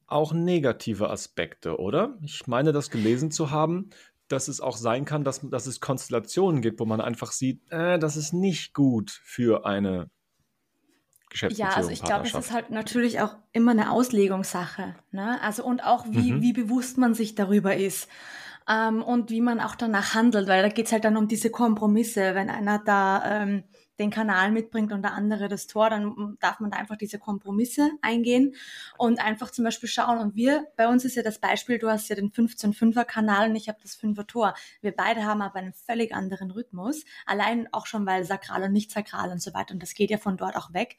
auch 0.06 0.32
negative 0.32 1.08
Aspekte, 1.08 1.78
oder? 1.78 2.18
Ich 2.22 2.46
meine, 2.46 2.72
das 2.72 2.90
gelesen 2.90 3.30
zu 3.30 3.52
haben, 3.52 3.90
dass 4.28 4.48
es 4.48 4.60
auch 4.60 4.76
sein 4.76 5.04
kann, 5.04 5.24
dass, 5.24 5.40
dass 5.50 5.66
es 5.66 5.80
Konstellationen 5.80 6.62
gibt, 6.62 6.80
wo 6.80 6.86
man 6.86 7.00
einfach 7.00 7.32
sieht, 7.32 7.60
äh, 7.70 7.98
das 7.98 8.16
ist 8.16 8.32
nicht 8.32 8.74
gut 8.74 9.10
für 9.10 9.66
eine 9.66 10.10
Geschäftsbeziehung. 11.30 11.70
Ja, 11.70 11.76
also 11.76 11.90
ich 11.90 12.02
glaube, 12.02 12.26
es 12.26 12.34
ist 12.34 12.52
halt 12.52 12.70
natürlich 12.70 13.20
auch 13.20 13.36
immer 13.52 13.72
eine 13.72 13.90
Auslegungssache. 13.90 14.94
Ne? 15.10 15.40
Also 15.42 15.64
und 15.64 15.84
auch 15.84 16.06
wie, 16.08 16.32
mhm. 16.32 16.42
wie 16.42 16.52
bewusst 16.52 16.96
man 16.96 17.14
sich 17.14 17.34
darüber 17.34 17.76
ist. 17.76 18.08
Ähm, 18.68 19.02
und 19.02 19.30
wie 19.30 19.42
man 19.42 19.60
auch 19.60 19.74
danach 19.74 20.14
handelt, 20.14 20.48
weil 20.48 20.62
da 20.62 20.68
geht 20.68 20.86
es 20.86 20.92
halt 20.92 21.04
dann 21.04 21.18
um 21.18 21.28
diese 21.28 21.50
Kompromisse, 21.50 22.34
wenn 22.34 22.48
einer 22.48 22.78
da 22.78 23.42
ähm, 23.42 23.64
den 23.98 24.10
Kanal 24.10 24.50
mitbringt 24.50 24.92
und 24.92 25.02
der 25.02 25.12
andere 25.12 25.48
das 25.48 25.66
Tor, 25.66 25.90
dann 25.90 26.36
darf 26.40 26.60
man 26.60 26.70
da 26.70 26.78
einfach 26.78 26.96
diese 26.96 27.18
Kompromisse 27.18 27.90
eingehen 28.02 28.54
und 28.98 29.20
einfach 29.20 29.50
zum 29.50 29.64
Beispiel 29.64 29.88
schauen. 29.88 30.18
Und 30.18 30.34
wir, 30.34 30.66
bei 30.76 30.88
uns 30.88 31.04
ist 31.04 31.14
ja 31.14 31.22
das 31.22 31.38
Beispiel, 31.38 31.78
du 31.78 31.88
hast 31.88 32.08
ja 32.08 32.16
den 32.16 32.30
15-5er 32.30 33.04
Kanal 33.04 33.50
und 33.50 33.56
ich 33.56 33.68
habe 33.68 33.78
das 33.82 33.96
5er 33.96 34.26
Tor. 34.26 34.54
Wir 34.80 34.92
beide 34.92 35.24
haben 35.24 35.42
aber 35.42 35.60
einen 35.60 35.72
völlig 35.72 36.14
anderen 36.14 36.50
Rhythmus. 36.50 37.04
Allein 37.26 37.68
auch 37.72 37.86
schon, 37.86 38.06
weil 38.06 38.24
sakral 38.24 38.64
und 38.64 38.72
nicht 38.72 38.90
sakral 38.90 39.30
und 39.30 39.40
so 39.40 39.54
weiter. 39.54 39.74
Und 39.74 39.82
das 39.82 39.94
geht 39.94 40.10
ja 40.10 40.18
von 40.18 40.36
dort 40.36 40.56
auch 40.56 40.72
weg. 40.72 40.96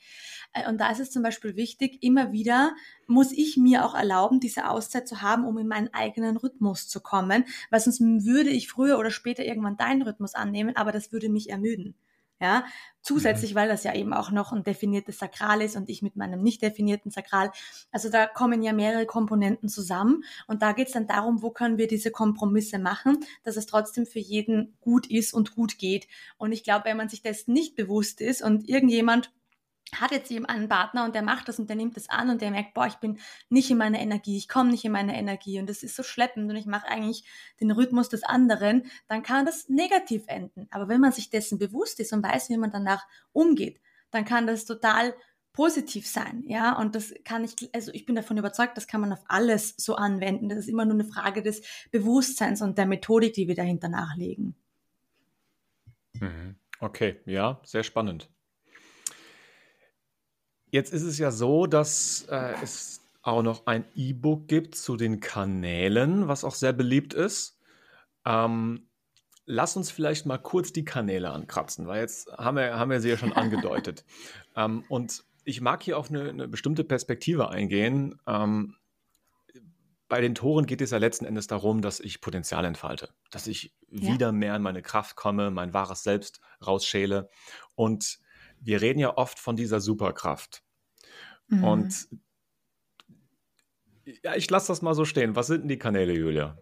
Äh, 0.54 0.70
und 0.70 0.80
da 0.80 0.90
ist 0.90 1.00
es 1.00 1.12
zum 1.12 1.24
Beispiel 1.24 1.56
wichtig, 1.56 2.02
immer 2.02 2.32
wieder 2.32 2.76
muss 3.08 3.32
ich 3.32 3.58
mir 3.58 3.86
auch 3.86 3.94
erlauben, 3.94 4.40
diese 4.40 4.70
Auszeit 4.70 5.08
zu 5.08 5.22
haben, 5.22 5.46
um 5.46 5.58
in 5.58 5.68
meinen 5.68 5.94
eigenen 5.94 6.38
Rhythmus 6.38 6.88
zu 6.88 7.02
kommen, 7.02 7.46
weil 7.70 7.80
sonst 7.80 8.02
würde 8.02 8.50
ich 8.50 8.68
früher 8.68 8.98
oder 8.98 9.12
später 9.12 9.44
irgendwann 9.44 9.78
deinen 9.78 10.02
Rhythmus 10.02 10.34
annehmen, 10.34 10.76
aber 10.76 10.92
das 10.92 11.12
würde 11.12 11.30
mich 11.30 11.50
ermüden. 11.50 11.96
Ja, 12.42 12.66
zusätzlich, 13.02 13.54
mhm. 13.54 13.56
weil 13.56 13.70
das 13.70 13.86
ja 13.86 13.96
eben 13.96 14.14
auch 14.14 14.30
noch 14.30 14.52
ein 14.52 14.64
definiertes 14.64 15.20
Sakral 15.20 15.62
ist 15.62 15.78
und 15.78 15.88
ich 15.88 16.02
mit 16.02 16.18
meinem 16.18 16.42
nicht 16.42 16.62
definierten 16.62 17.10
Sakral. 17.10 17.52
Also 17.92 18.10
da 18.10 18.28
kommen 18.28 18.62
ja 18.62 18.74
mehrere 18.74 19.06
Komponenten 19.06 19.70
zusammen 19.70 20.24
und 20.48 20.62
da 20.62 20.74
geht 20.74 20.88
es 20.88 20.94
dann 20.94 21.08
darum, 21.08 21.42
wo 21.42 21.52
können 21.52 21.78
wir 21.78 21.88
diese 21.88 22.12
Kompromisse 22.12 22.78
machen, 22.78 23.20
dass 23.44 23.56
es 23.56 23.68
trotzdem 23.68 24.06
für 24.06 24.20
jeden 24.20 24.78
gut 24.82 25.08
ist 25.08 25.34
und 25.34 25.56
gut 25.56 25.78
geht. 25.78 26.08
Und 26.38 26.52
ich 26.52 26.64
glaube, 26.64 26.86
wenn 26.86 26.98
man 26.98 27.08
sich 27.08 27.22
das 27.22 27.48
nicht 27.48 27.76
bewusst 27.76 28.20
ist 28.20 28.42
und 28.42 28.68
irgendjemand 28.68 29.32
hat 29.94 30.12
jetzt 30.12 30.32
eben 30.32 30.46
einen 30.46 30.68
Partner 30.68 31.06
und 31.06 31.16
der 31.16 31.22
macht 31.22 31.48
das 31.48 31.60
und 31.60 31.70
der 31.70 31.76
nimmt 31.76 31.96
das 31.96 32.10
an 32.10 32.30
und 32.30 32.42
der 32.42 32.52
merkt, 32.52 32.74
boah, 32.74 32.88
ich 32.88 32.96
bin 32.96 33.20
nicht 33.50 33.70
in 33.70 33.78
meiner 33.78 34.00
Energie, 34.00 34.38
ich 34.38 34.48
komme 34.48 34.72
nicht 34.72 34.84
in 34.84 34.92
meine 34.92 35.18
Energie 35.18 35.60
und 35.60 35.70
das 35.70 35.84
ist 35.84 35.96
so 35.96 36.04
schleppend 36.04 36.50
und 36.50 36.56
ich 36.56 36.66
mache 36.66 36.88
eigentlich 36.88 37.24
den 37.60 37.72
Rhythmus 37.72 38.10
des 38.10 38.24
anderen, 38.24 38.90
dann 39.08 39.24
kann 39.24 39.46
das 39.46 39.70
negativ 39.70 40.24
enden. 40.28 40.68
Aber 40.72 40.88
wenn 40.88 41.02
man 41.02 41.12
sich 41.12 41.30
dessen 41.30 41.60
bewusst 41.60 42.00
ist 42.00 42.14
und 42.14 42.24
weiß, 42.24 42.50
wie 42.50 42.58
man 42.58 42.72
danach 42.72 43.06
umgeht, 43.32 43.80
dann 44.12 44.26
kann 44.26 44.48
das 44.48 44.66
total 44.66 45.14
positiv 45.54 46.06
sein, 46.06 46.44
ja, 46.48 46.78
und 46.78 46.96
das 46.96 47.14
kann 47.24 47.46
ich, 47.46 47.56
also 47.74 47.90
ich 47.94 48.06
bin 48.06 48.16
davon 48.16 48.38
überzeugt, 48.38 48.76
das 48.76 48.88
kann 48.88 49.00
man 49.00 49.14
auf 49.14 49.24
alles 49.28 49.74
so 49.78 49.96
anwenden. 49.96 50.50
Das 50.50 50.60
ist 50.60 50.68
immer 50.68 50.84
nur 50.84 50.96
eine 50.96 51.06
Frage 51.06 51.42
des 51.42 51.62
Bewusstseins 51.92 52.62
und 52.62 52.78
der 52.78 52.86
Methodik, 52.86 53.34
die 53.34 53.48
wir 53.48 53.56
dahinter 53.56 53.88
nachlegen. 53.88 54.56
Mhm. 56.20 56.56
Okay, 56.82 57.22
ja, 57.26 57.62
sehr 57.64 57.84
spannend. 57.84 58.30
Jetzt 60.76 60.92
ist 60.92 61.04
es 61.04 61.18
ja 61.18 61.32
so, 61.32 61.68
dass 61.68 62.28
äh, 62.30 62.54
es 62.62 63.00
auch 63.22 63.44
noch 63.44 63.66
ein 63.66 63.86
E-Book 63.96 64.50
gibt 64.50 64.76
zu 64.76 64.98
den 64.98 65.22
Kanälen, 65.22 66.28
was 66.28 66.44
auch 66.44 66.54
sehr 66.54 66.74
beliebt 66.74 67.14
ist. 67.14 67.58
Ähm, 68.26 68.90
lass 69.46 69.78
uns 69.78 69.90
vielleicht 69.90 70.26
mal 70.26 70.38
kurz 70.38 70.74
die 70.74 70.84
Kanäle 70.84 71.32
ankratzen, 71.32 71.88
weil 71.88 72.02
jetzt 72.02 72.30
haben 72.34 72.58
wir, 72.58 72.78
haben 72.78 72.92
wir 72.92 73.00
sie 73.00 73.08
ja 73.08 73.18
schon 73.18 73.32
angedeutet. 73.32 74.04
ähm, 74.58 74.84
und 74.90 75.24
ich 75.46 75.62
mag 75.62 75.82
hier 75.82 75.98
auf 75.98 76.10
eine, 76.10 76.28
eine 76.28 76.50
bestimmte 76.50 76.84
Perspektive 76.84 77.52
eingehen. 77.52 78.20
Ähm, 78.28 78.76
bei 80.10 80.20
den 80.20 80.36
Toren 80.36 80.66
geht 80.66 80.82
es 80.82 80.92
ja 80.92 80.98
letzten 80.98 81.24
Endes 81.24 81.48
darum, 81.48 81.82
dass 81.82 82.02
ich 82.02 82.20
Potenzial 82.20 82.66
entfalte, 82.66 83.12
dass 83.32 83.48
ich 83.48 83.74
ja. 83.88 84.12
wieder 84.12 84.34
mehr 84.34 84.58
in 84.58 84.62
meine 84.62 84.82
Kraft 84.82 85.16
komme, 85.16 85.52
mein 85.52 85.74
wahres 85.74 86.04
Selbst 86.04 86.42
rausschäle. 86.68 87.30
Und 87.76 88.20
wir 88.60 88.82
reden 88.82 89.00
ja 89.00 89.16
oft 89.16 89.40
von 89.40 89.56
dieser 89.56 89.80
Superkraft. 89.80 90.65
Mhm. 91.48 91.64
Und 91.64 92.08
ja, 94.24 94.36
ich 94.36 94.50
lasse 94.50 94.68
das 94.68 94.82
mal 94.82 94.94
so 94.94 95.06
stehen. 95.06 95.36
Was 95.36 95.48
sind 95.48 95.62
denn 95.62 95.70
die 95.70 95.80
Kanäle, 95.80 96.14
Julia? 96.14 96.58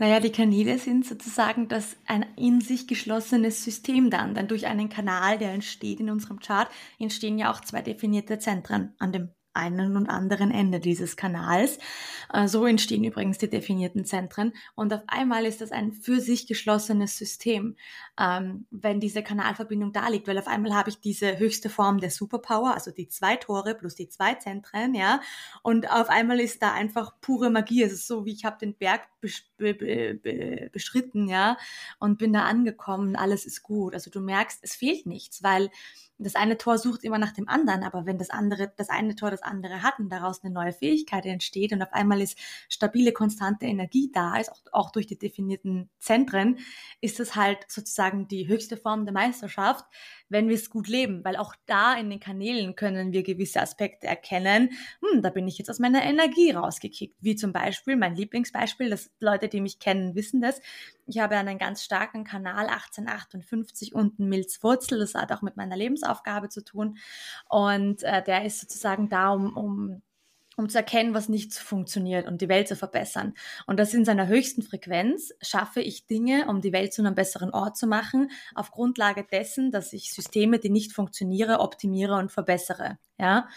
Naja, 0.00 0.20
die 0.20 0.30
Kanäle 0.30 0.78
sind 0.78 1.04
sozusagen 1.04 1.66
das 1.66 1.96
ein 2.06 2.24
in 2.36 2.60
sich 2.60 2.86
geschlossenes 2.86 3.64
System 3.64 4.10
dann. 4.10 4.34
Denn 4.34 4.46
durch 4.46 4.66
einen 4.66 4.88
Kanal, 4.88 5.38
der 5.38 5.52
entsteht 5.52 5.98
in 5.98 6.08
unserem 6.08 6.38
Chart, 6.38 6.70
entstehen 7.00 7.36
ja 7.36 7.52
auch 7.52 7.60
zwei 7.60 7.82
definierte 7.82 8.38
Zentren 8.38 8.94
an 8.98 9.12
dem 9.12 9.30
einen 9.58 9.96
und 9.96 10.08
anderen 10.08 10.50
Ende 10.50 10.80
dieses 10.80 11.16
Kanals. 11.16 11.78
Äh, 12.32 12.48
so 12.48 12.64
entstehen 12.66 13.04
übrigens 13.04 13.38
die 13.38 13.50
definierten 13.50 14.04
Zentren. 14.04 14.52
Und 14.74 14.92
auf 14.94 15.02
einmal 15.06 15.44
ist 15.44 15.60
das 15.60 15.72
ein 15.72 15.92
für 15.92 16.20
sich 16.20 16.46
geschlossenes 16.46 17.16
System, 17.16 17.76
ähm, 18.18 18.66
wenn 18.70 19.00
diese 19.00 19.22
Kanalverbindung 19.22 19.92
da 19.92 20.08
liegt, 20.08 20.28
weil 20.28 20.38
auf 20.38 20.46
einmal 20.46 20.74
habe 20.74 20.90
ich 20.90 21.00
diese 21.00 21.38
höchste 21.38 21.68
Form 21.68 21.98
der 21.98 22.10
Superpower, 22.10 22.74
also 22.74 22.90
die 22.90 23.08
zwei 23.08 23.36
Tore 23.36 23.74
plus 23.74 23.94
die 23.94 24.08
zwei 24.08 24.34
Zentren, 24.34 24.94
ja. 24.94 25.20
Und 25.62 25.90
auf 25.90 26.08
einmal 26.08 26.40
ist 26.40 26.62
da 26.62 26.72
einfach 26.72 27.12
pure 27.20 27.50
Magie. 27.50 27.82
Es 27.82 27.92
ist 27.92 28.06
so, 28.06 28.24
wie 28.24 28.32
ich 28.32 28.44
habe 28.44 28.58
den 28.58 28.74
Berg 28.74 29.08
be 29.20 29.28
be 29.56 29.74
be 30.22 30.70
beschritten, 30.72 31.28
ja, 31.28 31.56
und 31.98 32.18
bin 32.18 32.32
da 32.32 32.44
angekommen, 32.44 33.16
alles 33.16 33.46
ist 33.46 33.62
gut. 33.62 33.94
Also 33.94 34.10
du 34.10 34.20
merkst, 34.20 34.60
es 34.62 34.74
fehlt 34.74 35.06
nichts, 35.06 35.42
weil 35.42 35.70
das 36.18 36.34
eine 36.34 36.58
Tor 36.58 36.78
sucht 36.78 37.04
immer 37.04 37.18
nach 37.18 37.32
dem 37.32 37.48
anderen, 37.48 37.84
aber 37.84 38.04
wenn 38.04 38.18
das 38.18 38.30
andere, 38.30 38.72
das 38.76 38.88
eine 38.90 39.14
Tor 39.14 39.30
das 39.30 39.42
andere 39.42 39.82
hat 39.82 39.98
und 39.98 40.10
daraus 40.10 40.42
eine 40.42 40.52
neue 40.52 40.72
Fähigkeit 40.72 41.24
entsteht 41.26 41.72
und 41.72 41.82
auf 41.82 41.92
einmal 41.92 42.20
ist 42.20 42.38
stabile, 42.68 43.12
konstante 43.12 43.66
Energie 43.66 44.10
da, 44.12 44.36
ist 44.36 44.50
auch, 44.50 44.60
auch 44.72 44.90
durch 44.90 45.06
die 45.06 45.18
definierten 45.18 45.90
Zentren, 45.98 46.58
ist 47.00 47.20
das 47.20 47.36
halt 47.36 47.58
sozusagen 47.68 48.26
die 48.26 48.48
höchste 48.48 48.76
Form 48.76 49.04
der 49.04 49.14
Meisterschaft, 49.14 49.84
wenn 50.28 50.48
wir 50.48 50.54
es 50.54 50.70
gut 50.70 50.88
leben, 50.88 51.24
weil 51.24 51.36
auch 51.36 51.54
da 51.66 51.94
in 51.94 52.10
den 52.10 52.20
Kanälen 52.20 52.76
können 52.76 53.12
wir 53.12 53.22
gewisse 53.22 53.60
Aspekte 53.60 54.06
erkennen. 54.06 54.70
Hm, 55.00 55.22
da 55.22 55.30
bin 55.30 55.48
ich 55.48 55.58
jetzt 55.58 55.70
aus 55.70 55.78
meiner 55.78 56.02
Energie 56.02 56.50
rausgekickt, 56.50 57.16
wie 57.20 57.36
zum 57.36 57.52
Beispiel 57.52 57.96
mein 57.96 58.16
Lieblingsbeispiel, 58.16 58.90
das 58.90 59.10
Leute, 59.20 59.48
die 59.48 59.60
mich 59.60 59.78
kennen, 59.78 60.14
wissen 60.14 60.40
das. 60.40 60.60
Ich 61.06 61.18
habe 61.18 61.36
einen 61.36 61.58
ganz 61.58 61.82
starken 61.84 62.24
Kanal 62.24 62.66
1858 62.66 63.94
unten 63.94 64.28
Milzwurzel, 64.28 64.98
das 64.98 65.14
hat 65.14 65.32
auch 65.32 65.42
mit 65.42 65.56
meiner 65.56 65.76
Lebensaufgabe 65.76 66.48
zu 66.48 66.62
tun 66.62 66.98
und 67.48 68.02
äh, 68.02 68.22
der 68.22 68.44
ist 68.44 68.60
sozusagen 68.60 69.08
da, 69.08 69.30
um, 69.30 69.56
um 69.56 70.02
um 70.58 70.68
zu 70.68 70.78
erkennen, 70.78 71.14
was 71.14 71.28
nicht 71.28 71.54
funktioniert 71.54 72.26
und 72.26 72.42
die 72.42 72.48
Welt 72.48 72.68
zu 72.68 72.76
verbessern. 72.76 73.34
Und 73.66 73.78
das 73.78 73.94
in 73.94 74.04
seiner 74.04 74.26
höchsten 74.26 74.62
Frequenz 74.62 75.32
schaffe 75.40 75.80
ich 75.80 76.06
Dinge, 76.06 76.46
um 76.48 76.60
die 76.60 76.72
Welt 76.72 76.92
zu 76.92 77.02
einem 77.02 77.14
besseren 77.14 77.50
Ort 77.50 77.76
zu 77.76 77.86
machen, 77.86 78.30
auf 78.54 78.70
Grundlage 78.70 79.24
dessen, 79.24 79.70
dass 79.70 79.92
ich 79.92 80.12
Systeme, 80.12 80.58
die 80.58 80.70
nicht 80.70 80.92
funktionieren, 80.92 81.56
optimiere 81.56 82.16
und 82.16 82.32
verbessere. 82.32 82.98
Ja, 83.18 83.48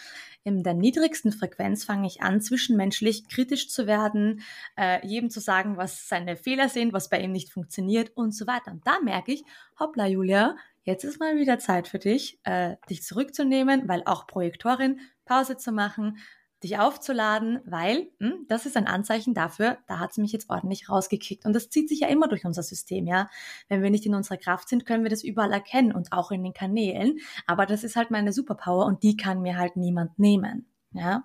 in 0.44 0.62
der 0.62 0.74
niedrigsten 0.74 1.32
Frequenz 1.32 1.84
fange 1.84 2.06
ich 2.06 2.22
an, 2.22 2.40
zwischenmenschlich 2.40 3.28
kritisch 3.28 3.68
zu 3.68 3.86
werden, 3.86 4.42
äh, 4.76 5.04
jedem 5.06 5.30
zu 5.30 5.40
sagen, 5.40 5.76
was 5.76 6.08
seine 6.08 6.36
Fehler 6.36 6.68
sind, 6.68 6.92
was 6.92 7.08
bei 7.08 7.20
ihm 7.20 7.32
nicht 7.32 7.50
funktioniert 7.50 8.10
und 8.16 8.34
so 8.34 8.46
weiter. 8.46 8.72
Und 8.72 8.86
da 8.86 8.98
merke 9.00 9.32
ich, 9.32 9.44
hoppla, 9.78 10.06
Julia, 10.06 10.56
jetzt 10.82 11.04
ist 11.04 11.20
mal 11.20 11.36
wieder 11.36 11.60
Zeit 11.60 11.86
für 11.86 12.00
dich, 12.00 12.40
äh, 12.42 12.76
dich 12.90 13.04
zurückzunehmen, 13.04 13.88
weil 13.88 14.02
auch 14.04 14.26
Projektorin 14.26 15.00
Pause 15.24 15.56
zu 15.56 15.70
machen, 15.70 16.18
dich 16.62 16.78
aufzuladen, 16.78 17.60
weil 17.64 18.08
hm, 18.18 18.46
das 18.48 18.66
ist 18.66 18.76
ein 18.76 18.86
Anzeichen 18.86 19.34
dafür, 19.34 19.78
da 19.86 19.98
hat 19.98 20.12
sie 20.12 20.20
mich 20.20 20.32
jetzt 20.32 20.50
ordentlich 20.50 20.88
rausgekickt. 20.88 21.44
Und 21.44 21.52
das 21.52 21.70
zieht 21.70 21.88
sich 21.88 22.00
ja 22.00 22.08
immer 22.08 22.28
durch 22.28 22.44
unser 22.44 22.62
System, 22.62 23.06
ja. 23.06 23.28
Wenn 23.68 23.82
wir 23.82 23.90
nicht 23.90 24.06
in 24.06 24.14
unserer 24.14 24.36
Kraft 24.36 24.68
sind, 24.68 24.86
können 24.86 25.02
wir 25.02 25.10
das 25.10 25.24
überall 25.24 25.52
erkennen 25.52 25.92
und 25.92 26.12
auch 26.12 26.30
in 26.30 26.42
den 26.42 26.54
Kanälen. 26.54 27.18
Aber 27.46 27.66
das 27.66 27.84
ist 27.84 27.96
halt 27.96 28.10
meine 28.10 28.32
Superpower 28.32 28.86
und 28.86 29.02
die 29.02 29.16
kann 29.16 29.42
mir 29.42 29.56
halt 29.56 29.76
niemand 29.76 30.18
nehmen, 30.18 30.66
ja. 30.92 31.24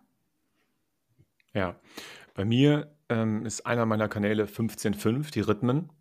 Ja, 1.53 1.79
bei 2.33 2.45
mir 2.45 2.95
ähm, 3.09 3.45
ist 3.45 3.65
einer 3.65 3.85
meiner 3.85 4.07
Kanäle 4.07 4.45
15.5, 4.45 5.31
die 5.31 5.41
Rhythmen. 5.41 5.91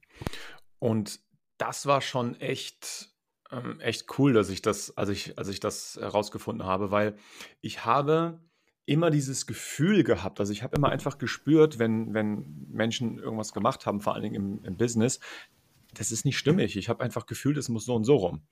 Und 0.78 1.20
das 1.58 1.86
war 1.86 2.02
schon 2.02 2.38
echt, 2.40 3.10
ähm, 3.50 3.80
echt 3.80 4.18
cool, 4.18 4.32
dass 4.32 4.50
ich 4.50 4.62
das, 4.62 4.96
als 4.96 5.08
ich, 5.08 5.38
als 5.38 5.48
ich 5.48 5.60
das 5.60 5.98
herausgefunden 6.00 6.66
habe, 6.66 6.90
weil 6.90 7.16
ich 7.60 7.84
habe 7.84 8.40
immer 8.86 9.10
dieses 9.10 9.46
Gefühl 9.46 10.04
gehabt, 10.04 10.40
also 10.40 10.52
ich 10.52 10.62
habe 10.62 10.76
immer 10.76 10.88
einfach 10.88 11.18
gespürt, 11.18 11.78
wenn, 11.78 12.14
wenn 12.14 12.66
Menschen 12.70 13.18
irgendwas 13.18 13.52
gemacht 13.52 13.84
haben, 13.84 14.00
vor 14.00 14.14
allen 14.14 14.22
Dingen 14.22 14.34
im, 14.34 14.64
im 14.64 14.76
Business, 14.76 15.20
das 15.92 16.12
ist 16.12 16.24
nicht 16.24 16.38
stimmig. 16.38 16.76
Ich 16.76 16.88
habe 16.88 17.02
einfach 17.02 17.26
gefühlt, 17.26 17.56
es 17.56 17.68
muss 17.68 17.84
so 17.84 17.94
und 17.94 18.04
so 18.04 18.16
rum. 18.16 18.42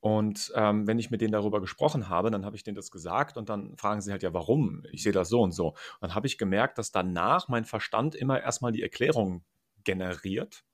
Und 0.00 0.52
ähm, 0.54 0.86
wenn 0.86 0.98
ich 0.98 1.10
mit 1.10 1.20
denen 1.20 1.32
darüber 1.32 1.60
gesprochen 1.60 2.08
habe, 2.08 2.30
dann 2.30 2.44
habe 2.44 2.56
ich 2.56 2.64
denen 2.64 2.76
das 2.76 2.90
gesagt 2.90 3.36
und 3.36 3.48
dann 3.48 3.76
fragen 3.76 4.00
sie 4.00 4.12
halt 4.12 4.22
ja, 4.22 4.34
warum? 4.34 4.84
Ich 4.92 5.02
sehe 5.02 5.12
das 5.12 5.28
so 5.28 5.40
und 5.40 5.52
so. 5.52 5.68
Und 5.68 5.76
dann 6.02 6.14
habe 6.14 6.26
ich 6.26 6.38
gemerkt, 6.38 6.78
dass 6.78 6.92
danach 6.92 7.48
mein 7.48 7.64
Verstand 7.64 8.14
immer 8.14 8.40
erstmal 8.40 8.72
die 8.72 8.82
Erklärung 8.82 9.44
generiert, 9.84 10.64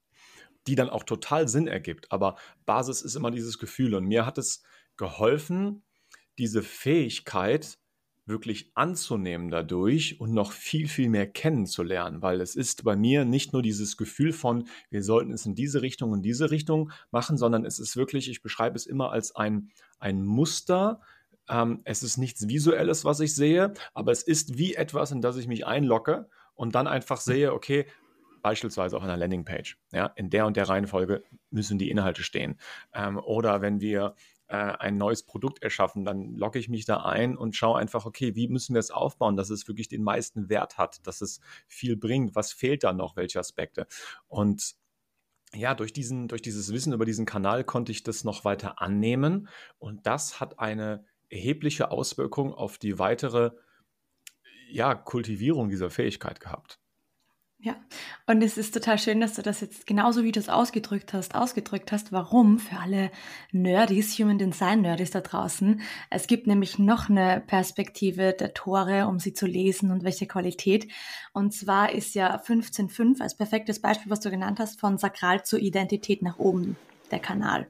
die 0.66 0.74
dann 0.74 0.90
auch 0.90 1.04
total 1.04 1.48
Sinn 1.48 1.66
ergibt. 1.66 2.10
Aber 2.10 2.36
Basis 2.66 3.02
ist 3.02 3.14
immer 3.14 3.30
dieses 3.30 3.58
Gefühl. 3.58 3.94
Und 3.94 4.04
mir 4.04 4.26
hat 4.26 4.38
es 4.38 4.62
geholfen, 4.96 5.82
diese 6.38 6.62
Fähigkeit, 6.62 7.77
wirklich 8.28 8.70
anzunehmen 8.74 9.50
dadurch 9.50 10.20
und 10.20 10.32
noch 10.32 10.52
viel, 10.52 10.88
viel 10.88 11.08
mehr 11.08 11.26
kennenzulernen, 11.26 12.22
weil 12.22 12.40
es 12.40 12.54
ist 12.54 12.84
bei 12.84 12.96
mir 12.96 13.24
nicht 13.24 13.52
nur 13.52 13.62
dieses 13.62 13.96
Gefühl 13.96 14.32
von, 14.32 14.68
wir 14.90 15.02
sollten 15.02 15.32
es 15.32 15.46
in 15.46 15.54
diese 15.54 15.82
Richtung 15.82 16.12
und 16.12 16.22
diese 16.22 16.50
Richtung 16.50 16.90
machen, 17.10 17.36
sondern 17.36 17.64
es 17.64 17.78
ist 17.78 17.96
wirklich, 17.96 18.30
ich 18.30 18.42
beschreibe 18.42 18.76
es 18.76 18.86
immer 18.86 19.10
als 19.10 19.34
ein, 19.34 19.70
ein 19.98 20.24
Muster. 20.24 21.00
Ähm, 21.48 21.80
es 21.84 22.02
ist 22.02 22.18
nichts 22.18 22.48
Visuelles, 22.48 23.04
was 23.04 23.20
ich 23.20 23.34
sehe, 23.34 23.72
aber 23.94 24.12
es 24.12 24.22
ist 24.22 24.58
wie 24.58 24.74
etwas, 24.74 25.10
in 25.10 25.20
das 25.20 25.36
ich 25.36 25.48
mich 25.48 25.66
einlocke 25.66 26.28
und 26.54 26.74
dann 26.74 26.86
einfach 26.86 27.20
sehe, 27.20 27.52
okay, 27.52 27.86
beispielsweise 28.42 28.96
auf 28.96 29.02
einer 29.02 29.16
Landingpage. 29.16 29.78
Ja, 29.92 30.06
in 30.16 30.30
der 30.30 30.46
und 30.46 30.56
der 30.56 30.68
Reihenfolge 30.68 31.22
müssen 31.50 31.78
die 31.78 31.90
Inhalte 31.90 32.22
stehen. 32.22 32.58
Ähm, 32.94 33.18
oder 33.18 33.60
wenn 33.60 33.80
wir 33.80 34.14
äh, 34.48 34.56
ein 34.56 34.96
neues 34.96 35.22
Produkt 35.22 35.62
erschaffen, 35.62 36.04
dann 36.04 36.34
logge 36.34 36.58
ich 36.58 36.68
mich 36.68 36.84
da 36.84 37.02
ein 37.02 37.37
und 37.37 37.54
schaue 37.54 37.78
einfach, 37.78 38.06
okay, 38.06 38.34
wie 38.34 38.48
müssen 38.48 38.74
wir 38.74 38.80
es 38.80 38.90
aufbauen, 38.90 39.37
dass 39.37 39.50
es 39.50 39.68
wirklich 39.68 39.88
den 39.88 40.02
meisten 40.02 40.48
Wert 40.48 40.78
hat, 40.78 41.06
dass 41.06 41.20
es 41.20 41.40
viel 41.66 41.96
bringt, 41.96 42.34
was 42.34 42.52
fehlt 42.52 42.84
da 42.84 42.92
noch, 42.92 43.16
welche 43.16 43.38
Aspekte. 43.38 43.87
Und 44.26 44.76
ja, 45.54 45.74
durch, 45.74 45.92
diesen, 45.92 46.28
durch 46.28 46.42
dieses 46.42 46.72
Wissen 46.72 46.92
über 46.92 47.04
diesen 47.04 47.26
Kanal 47.26 47.64
konnte 47.64 47.92
ich 47.92 48.02
das 48.02 48.24
noch 48.24 48.44
weiter 48.44 48.80
annehmen 48.82 49.48
und 49.78 50.06
das 50.06 50.40
hat 50.40 50.58
eine 50.58 51.04
erhebliche 51.30 51.90
Auswirkung 51.90 52.52
auf 52.52 52.78
die 52.78 52.98
weitere 52.98 53.52
ja, 54.70 54.94
Kultivierung 54.94 55.68
dieser 55.68 55.90
Fähigkeit 55.90 56.40
gehabt. 56.40 56.80
Ja, 57.60 57.74
und 58.28 58.40
es 58.42 58.56
ist 58.56 58.72
total 58.72 58.98
schön, 58.98 59.20
dass 59.20 59.34
du 59.34 59.42
das 59.42 59.60
jetzt 59.60 59.84
genauso 59.84 60.22
wie 60.22 60.30
du 60.30 60.38
es 60.38 60.48
ausgedrückt 60.48 61.12
hast, 61.12 61.34
ausgedrückt 61.34 61.90
hast. 61.90 62.12
Warum? 62.12 62.60
Für 62.60 62.76
alle 62.78 63.10
Nerdies, 63.50 64.16
Human 64.20 64.38
Design 64.38 64.82
Nerdies 64.82 65.10
da 65.10 65.20
draußen. 65.20 65.80
Es 66.08 66.28
gibt 66.28 66.46
nämlich 66.46 66.78
noch 66.78 67.10
eine 67.10 67.42
Perspektive 67.44 68.32
der 68.32 68.54
Tore, 68.54 69.08
um 69.08 69.18
sie 69.18 69.32
zu 69.32 69.46
lesen 69.46 69.90
und 69.90 70.04
welche 70.04 70.28
Qualität. 70.28 70.86
Und 71.32 71.52
zwar 71.52 71.92
ist 71.92 72.14
ja 72.14 72.36
15.5 72.36 73.20
als 73.20 73.36
perfektes 73.36 73.80
Beispiel, 73.80 74.10
was 74.10 74.20
du 74.20 74.30
genannt 74.30 74.60
hast, 74.60 74.78
von 74.78 74.96
Sakral 74.96 75.44
zur 75.44 75.58
Identität 75.58 76.22
nach 76.22 76.38
oben 76.38 76.76
der 77.10 77.18
Kanal. 77.18 77.66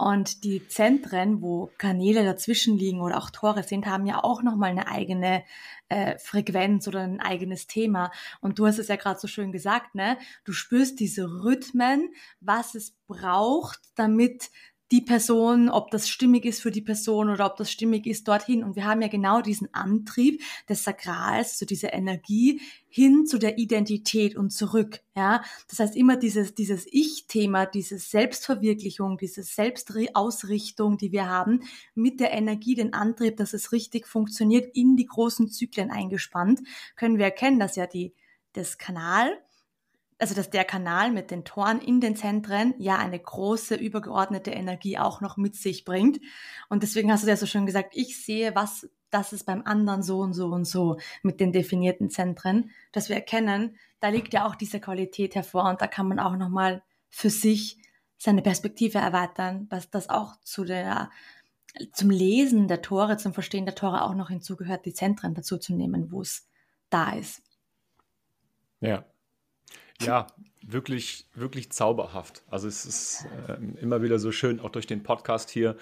Und 0.00 0.44
die 0.44 0.66
Zentren, 0.66 1.42
wo 1.42 1.70
Kanäle 1.76 2.24
dazwischen 2.24 2.78
liegen 2.78 3.02
oder 3.02 3.18
auch 3.18 3.28
Tore 3.28 3.62
sind, 3.62 3.84
haben 3.84 4.06
ja 4.06 4.24
auch 4.24 4.42
nochmal 4.42 4.70
eine 4.70 4.88
eigene 4.88 5.44
äh, 5.90 6.16
Frequenz 6.18 6.88
oder 6.88 7.00
ein 7.00 7.20
eigenes 7.20 7.66
Thema. 7.66 8.10
Und 8.40 8.58
du 8.58 8.66
hast 8.66 8.78
es 8.78 8.88
ja 8.88 8.96
gerade 8.96 9.20
so 9.20 9.28
schön 9.28 9.52
gesagt, 9.52 9.94
ne? 9.94 10.16
Du 10.44 10.54
spürst 10.54 11.00
diese 11.00 11.24
Rhythmen, 11.44 12.14
was 12.40 12.74
es 12.74 12.94
braucht, 13.08 13.80
damit 13.94 14.50
die 14.90 15.00
Person, 15.00 15.68
ob 15.68 15.90
das 15.90 16.08
stimmig 16.08 16.44
ist 16.44 16.60
für 16.60 16.72
die 16.72 16.80
Person 16.80 17.30
oder 17.30 17.46
ob 17.46 17.56
das 17.56 17.70
stimmig 17.70 18.06
ist 18.06 18.26
dorthin. 18.26 18.64
Und 18.64 18.74
wir 18.74 18.84
haben 18.84 19.02
ja 19.02 19.08
genau 19.08 19.40
diesen 19.40 19.72
Antrieb 19.72 20.42
des 20.68 20.82
Sakrals, 20.82 21.58
so 21.58 21.66
diese 21.66 21.88
Energie 21.88 22.60
hin 22.88 23.24
zu 23.24 23.38
der 23.38 23.58
Identität 23.58 24.36
und 24.36 24.50
zurück. 24.50 25.00
Ja, 25.14 25.44
das 25.68 25.78
heißt 25.78 25.96
immer 25.96 26.16
dieses, 26.16 26.54
dieses 26.54 26.86
Ich-Thema, 26.90 27.66
diese 27.66 27.98
Selbstverwirklichung, 27.98 29.16
diese 29.16 29.44
Selbstausrichtung, 29.44 30.98
die 30.98 31.12
wir 31.12 31.28
haben, 31.28 31.62
mit 31.94 32.18
der 32.18 32.32
Energie, 32.32 32.74
den 32.74 32.92
Antrieb, 32.92 33.36
dass 33.36 33.52
es 33.52 33.70
richtig 33.70 34.08
funktioniert, 34.08 34.74
in 34.74 34.96
die 34.96 35.06
großen 35.06 35.50
Zyklen 35.50 35.90
eingespannt, 35.90 36.60
können 36.96 37.18
wir 37.18 37.26
erkennen, 37.26 37.60
dass 37.60 37.76
ja 37.76 37.86
die, 37.86 38.12
das 38.54 38.76
Kanal, 38.76 39.38
also 40.20 40.34
dass 40.34 40.50
der 40.50 40.64
Kanal 40.64 41.10
mit 41.10 41.30
den 41.30 41.44
Toren 41.44 41.80
in 41.80 42.00
den 42.00 42.14
Zentren 42.14 42.74
ja 42.78 42.98
eine 42.98 43.18
große 43.18 43.74
übergeordnete 43.74 44.50
Energie 44.50 44.98
auch 44.98 45.20
noch 45.20 45.36
mit 45.36 45.56
sich 45.56 45.84
bringt. 45.84 46.20
Und 46.68 46.82
deswegen 46.82 47.10
hast 47.10 47.24
du 47.24 47.28
ja 47.28 47.36
so 47.36 47.46
schön 47.46 47.66
gesagt, 47.66 47.92
ich 47.94 48.22
sehe, 48.22 48.54
was 48.54 48.88
das 49.10 49.32
ist 49.32 49.44
beim 49.44 49.62
anderen 49.64 50.02
so 50.02 50.20
und 50.20 50.34
so 50.34 50.48
und 50.48 50.66
so 50.66 50.98
mit 51.22 51.40
den 51.40 51.52
definierten 51.52 52.10
Zentren, 52.10 52.70
dass 52.92 53.08
wir 53.08 53.16
erkennen, 53.16 53.76
da 53.98 54.08
liegt 54.08 54.32
ja 54.32 54.46
auch 54.46 54.54
diese 54.54 54.78
Qualität 54.78 55.34
hervor 55.34 55.68
und 55.68 55.80
da 55.80 55.86
kann 55.86 56.06
man 56.06 56.20
auch 56.20 56.36
nochmal 56.36 56.82
für 57.08 57.30
sich 57.30 57.78
seine 58.18 58.42
Perspektive 58.42 58.98
erweitern, 58.98 59.66
was 59.70 59.90
das 59.90 60.10
auch 60.10 60.36
zu 60.42 60.64
der, 60.64 61.10
zum 61.92 62.10
Lesen 62.10 62.68
der 62.68 62.82
Tore, 62.82 63.16
zum 63.16 63.32
Verstehen 63.32 63.64
der 63.64 63.74
Tore 63.74 64.04
auch 64.04 64.14
noch 64.14 64.28
hinzugehört, 64.28 64.84
die 64.84 64.94
Zentren 64.94 65.34
dazu 65.34 65.56
zu 65.56 65.74
nehmen, 65.74 66.12
wo 66.12 66.20
es 66.20 66.46
da 66.90 67.12
ist. 67.12 67.42
Ja, 68.80 69.04
ja, 70.00 70.26
wirklich, 70.62 71.26
wirklich 71.34 71.70
zauberhaft. 71.72 72.42
Also 72.48 72.68
es 72.68 72.84
ist 72.84 73.26
äh, 73.48 73.56
immer 73.80 74.02
wieder 74.02 74.18
so 74.18 74.32
schön, 74.32 74.60
auch 74.60 74.70
durch 74.70 74.86
den 74.86 75.02
Podcast 75.02 75.50
hier 75.50 75.76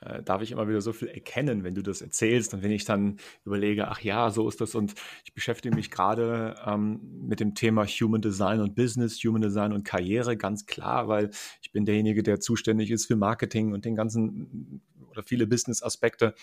äh, 0.00 0.22
darf 0.22 0.42
ich 0.42 0.50
immer 0.50 0.68
wieder 0.68 0.80
so 0.80 0.92
viel 0.92 1.08
erkennen, 1.08 1.64
wenn 1.64 1.74
du 1.74 1.82
das 1.82 2.02
erzählst 2.02 2.54
und 2.54 2.62
wenn 2.62 2.70
ich 2.70 2.84
dann 2.84 3.18
überlege, 3.44 3.88
ach 3.88 4.00
ja, 4.00 4.30
so 4.30 4.48
ist 4.48 4.60
das 4.60 4.74
und 4.74 4.94
ich 5.24 5.32
beschäftige 5.34 5.74
mich 5.74 5.90
gerade 5.90 6.56
ähm, 6.66 7.00
mit 7.28 7.40
dem 7.40 7.54
Thema 7.54 7.84
Human 7.84 8.20
Design 8.20 8.60
und 8.60 8.74
Business, 8.74 9.22
Human 9.22 9.42
Design 9.42 9.72
und 9.72 9.84
Karriere, 9.84 10.36
ganz 10.36 10.66
klar, 10.66 11.08
weil 11.08 11.30
ich 11.60 11.72
bin 11.72 11.84
derjenige, 11.84 12.22
der 12.22 12.40
zuständig 12.40 12.90
ist 12.90 13.06
für 13.06 13.16
Marketing 13.16 13.72
und 13.72 13.84
den 13.84 13.94
ganzen 13.94 14.82
oder 15.10 15.22
viele 15.22 15.46
Business-Aspekte 15.46 16.34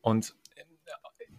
und 0.00 0.36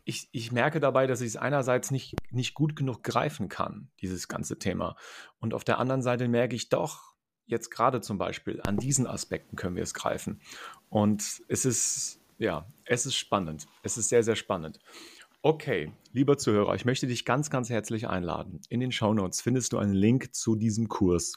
ich, 0.09 0.27
ich 0.31 0.51
merke 0.51 0.79
dabei, 0.79 1.05
dass 1.05 1.21
ich 1.21 1.27
es 1.27 1.35
einerseits 1.37 1.91
nicht, 1.91 2.15
nicht 2.31 2.55
gut 2.55 2.75
genug 2.75 3.03
greifen 3.03 3.47
kann, 3.47 3.89
dieses 4.01 4.27
ganze 4.27 4.57
Thema. 4.57 4.95
Und 5.39 5.53
auf 5.53 5.63
der 5.63 5.77
anderen 5.77 6.01
Seite 6.01 6.27
merke 6.27 6.55
ich 6.55 6.69
doch, 6.69 7.13
jetzt 7.45 7.69
gerade 7.69 8.01
zum 8.01 8.17
Beispiel, 8.17 8.59
an 8.63 8.77
diesen 8.77 9.05
Aspekten 9.05 9.55
können 9.55 9.75
wir 9.75 9.83
es 9.83 9.93
greifen. 9.93 10.41
Und 10.89 11.43
es 11.47 11.63
ist, 11.63 12.19
ja, 12.39 12.65
es 12.85 13.05
ist 13.05 13.15
spannend. 13.15 13.67
Es 13.83 13.97
ist 13.97 14.09
sehr, 14.09 14.23
sehr 14.23 14.35
spannend. 14.35 14.79
Okay, 15.43 15.93
lieber 16.11 16.39
Zuhörer, 16.39 16.73
ich 16.73 16.85
möchte 16.85 17.05
dich 17.05 17.23
ganz, 17.23 17.51
ganz 17.51 17.69
herzlich 17.69 18.07
einladen. 18.07 18.61
In 18.69 18.79
den 18.79 18.91
Show 18.91 19.13
Notes 19.13 19.41
findest 19.41 19.73
du 19.73 19.77
einen 19.77 19.93
Link 19.93 20.33
zu 20.33 20.55
diesem 20.55 20.89
Kurs. 20.89 21.35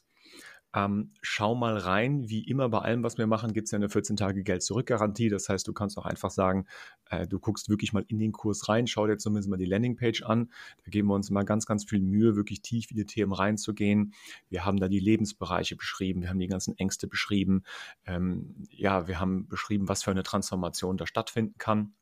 Ähm, 0.74 1.10
schau 1.20 1.54
mal 1.54 1.76
rein. 1.76 2.28
Wie 2.28 2.42
immer 2.48 2.68
bei 2.68 2.78
allem, 2.78 3.02
was 3.02 3.18
wir 3.18 3.26
machen, 3.26 3.52
gibt 3.52 3.66
es 3.66 3.72
ja 3.72 3.76
eine 3.76 3.88
14-Tage-Geld-Zurück-Garantie. 3.88 5.28
Das 5.28 5.48
heißt, 5.48 5.68
du 5.68 5.72
kannst 5.72 5.98
auch 5.98 6.06
einfach 6.06 6.30
sagen, 6.30 6.66
äh, 7.10 7.26
du 7.26 7.38
guckst 7.38 7.68
wirklich 7.68 7.92
mal 7.92 8.04
in 8.08 8.18
den 8.18 8.32
Kurs 8.32 8.68
rein, 8.68 8.86
schau 8.86 9.06
dir 9.06 9.18
zumindest 9.18 9.50
mal 9.50 9.58
die 9.58 9.66
Landingpage 9.66 10.22
an. 10.22 10.50
Da 10.84 10.90
geben 10.90 11.08
wir 11.08 11.14
uns 11.14 11.30
mal 11.30 11.44
ganz, 11.44 11.66
ganz 11.66 11.84
viel 11.84 12.00
Mühe, 12.00 12.36
wirklich 12.36 12.62
tief 12.62 12.90
in 12.90 12.96
die 12.96 13.06
Themen 13.06 13.32
reinzugehen. 13.32 14.14
Wir 14.48 14.64
haben 14.64 14.78
da 14.78 14.88
die 14.88 15.00
Lebensbereiche 15.00 15.76
beschrieben, 15.76 16.22
wir 16.22 16.30
haben 16.30 16.38
die 16.38 16.48
ganzen 16.48 16.76
Ängste 16.78 17.06
beschrieben. 17.06 17.64
Ähm, 18.06 18.66
ja, 18.70 19.08
wir 19.08 19.20
haben 19.20 19.48
beschrieben, 19.48 19.88
was 19.88 20.02
für 20.02 20.10
eine 20.10 20.22
Transformation 20.22 20.96
da 20.96 21.06
stattfinden 21.06 21.54
kann. 21.58 21.94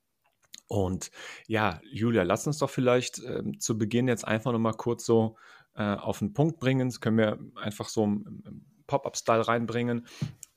Und 0.69 1.11
ja, 1.49 1.81
Julia, 1.91 2.23
lass 2.23 2.47
uns 2.47 2.59
doch 2.59 2.71
vielleicht 2.71 3.19
äh, 3.25 3.43
zu 3.59 3.77
Beginn 3.77 4.07
jetzt 4.07 4.25
einfach 4.25 4.53
nochmal 4.53 4.75
kurz 4.75 5.05
so 5.05 5.37
äh, 5.75 5.83
auf 5.83 6.19
den 6.19 6.33
Punkt 6.33 6.59
bringen. 6.61 6.89
Das 6.89 7.01
können 7.01 7.19
wir 7.19 7.39
einfach 7.57 7.89
so 7.89 8.05
im 8.05 8.65
Pop-up-Style 8.87 9.47
reinbringen. 9.47 10.07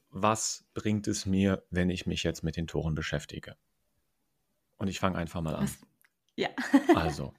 Was 0.10 0.66
bringt 0.74 1.08
es 1.08 1.26
mir, 1.26 1.64
wenn 1.70 1.90
ich 1.90 2.06
mich 2.06 2.24
jetzt 2.24 2.44
mit 2.44 2.56
den 2.56 2.68
Toren 2.68 2.96
beschäftige? 2.96 3.56
Und 4.78 4.88
ich 4.88 5.00
fange 5.00 5.18
einfach 5.18 5.42
mal 5.42 5.56
an. 5.56 5.64
Was? 5.64 5.78
Ja. 6.36 6.50
also, 6.96 7.34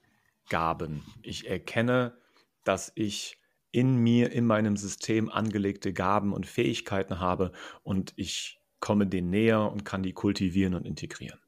Gaben. 0.49 1.03
Ich 1.23 1.49
erkenne, 1.49 2.19
dass 2.65 2.93
ich 2.95 3.39
in 3.71 3.97
mir, 3.97 4.31
in 4.33 4.47
meinem 4.47 4.77
System 4.77 5.29
angelegte 5.31 5.93
Gaben 5.93 6.33
und 6.33 6.47
Fähigkeiten 6.47 7.19
habe 7.19 7.53
und 7.83 8.13
ich 8.17 8.61
komme 8.79 9.07
denen 9.07 9.31
näher 9.31 9.73
und 9.73 9.85
kann 9.85 10.03
die 10.03 10.13
kultivieren 10.13 10.75
und 10.75 10.87
integrieren. 10.87 11.41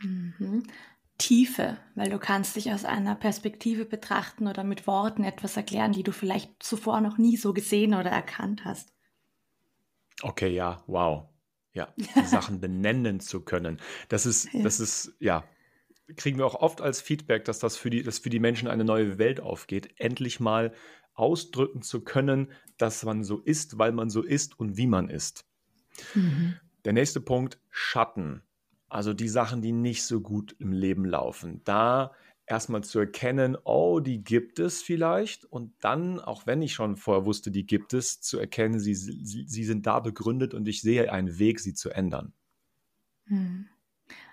Mhm. 0.00 0.62
Tiefe, 1.18 1.76
weil 1.94 2.10
du 2.10 2.18
kannst 2.18 2.56
dich 2.56 2.72
aus 2.72 2.84
einer 2.84 3.14
Perspektive 3.14 3.84
betrachten 3.84 4.46
oder 4.48 4.64
mit 4.64 4.86
Worten 4.86 5.24
etwas 5.24 5.56
erklären, 5.56 5.92
die 5.92 6.02
du 6.02 6.12
vielleicht 6.12 6.62
zuvor 6.62 7.00
noch 7.00 7.18
nie 7.18 7.36
so 7.36 7.52
gesehen 7.52 7.94
oder 7.94 8.10
erkannt 8.10 8.64
hast. 8.64 8.92
Okay, 10.22 10.48
ja, 10.48 10.82
wow. 10.86 11.28
Ja, 11.74 11.92
die 11.96 12.04
Sachen 12.26 12.60
benennen 12.60 13.20
zu 13.20 13.40
können. 13.40 13.80
Das 14.08 14.26
ist, 14.26 14.52
ja. 14.52 14.62
das 14.62 14.80
ist, 14.80 15.14
ja, 15.20 15.44
kriegen 16.16 16.38
wir 16.38 16.46
auch 16.46 16.54
oft 16.54 16.80
als 16.80 17.00
Feedback, 17.00 17.44
dass 17.44 17.58
das 17.58 17.76
für 17.76 17.90
die, 17.90 18.02
dass 18.02 18.18
für 18.18 18.30
die 18.30 18.40
Menschen 18.40 18.68
eine 18.68 18.84
neue 18.84 19.18
Welt 19.18 19.40
aufgeht, 19.40 19.94
endlich 19.98 20.40
mal 20.40 20.72
ausdrücken 21.14 21.82
zu 21.82 22.02
können, 22.02 22.52
dass 22.78 23.04
man 23.04 23.22
so 23.24 23.38
ist, 23.38 23.78
weil 23.78 23.92
man 23.92 24.10
so 24.10 24.22
ist 24.22 24.58
und 24.58 24.76
wie 24.76 24.86
man 24.86 25.08
ist. 25.08 25.44
Mhm. 26.14 26.56
Der 26.84 26.92
nächste 26.92 27.20
Punkt, 27.20 27.60
Schatten. 27.70 28.42
Also 28.92 29.14
die 29.14 29.28
Sachen, 29.30 29.62
die 29.62 29.72
nicht 29.72 30.04
so 30.04 30.20
gut 30.20 30.54
im 30.58 30.70
Leben 30.70 31.06
laufen. 31.06 31.62
Da 31.64 32.12
erstmal 32.44 32.84
zu 32.84 32.98
erkennen, 32.98 33.56
oh, 33.64 34.00
die 34.00 34.22
gibt 34.22 34.58
es 34.58 34.82
vielleicht. 34.82 35.46
Und 35.46 35.72
dann, 35.80 36.20
auch 36.20 36.46
wenn 36.46 36.60
ich 36.60 36.74
schon 36.74 36.96
vorher 36.96 37.24
wusste, 37.24 37.50
die 37.50 37.64
gibt 37.64 37.94
es, 37.94 38.20
zu 38.20 38.38
erkennen, 38.38 38.78
sie, 38.78 38.94
sie, 38.94 39.46
sie 39.46 39.64
sind 39.64 39.86
da 39.86 40.00
begründet 40.00 40.52
und 40.52 40.68
ich 40.68 40.82
sehe 40.82 41.10
einen 41.10 41.38
Weg, 41.38 41.60
sie 41.60 41.72
zu 41.72 41.88
ändern. 41.88 42.34
Hm. 43.28 43.66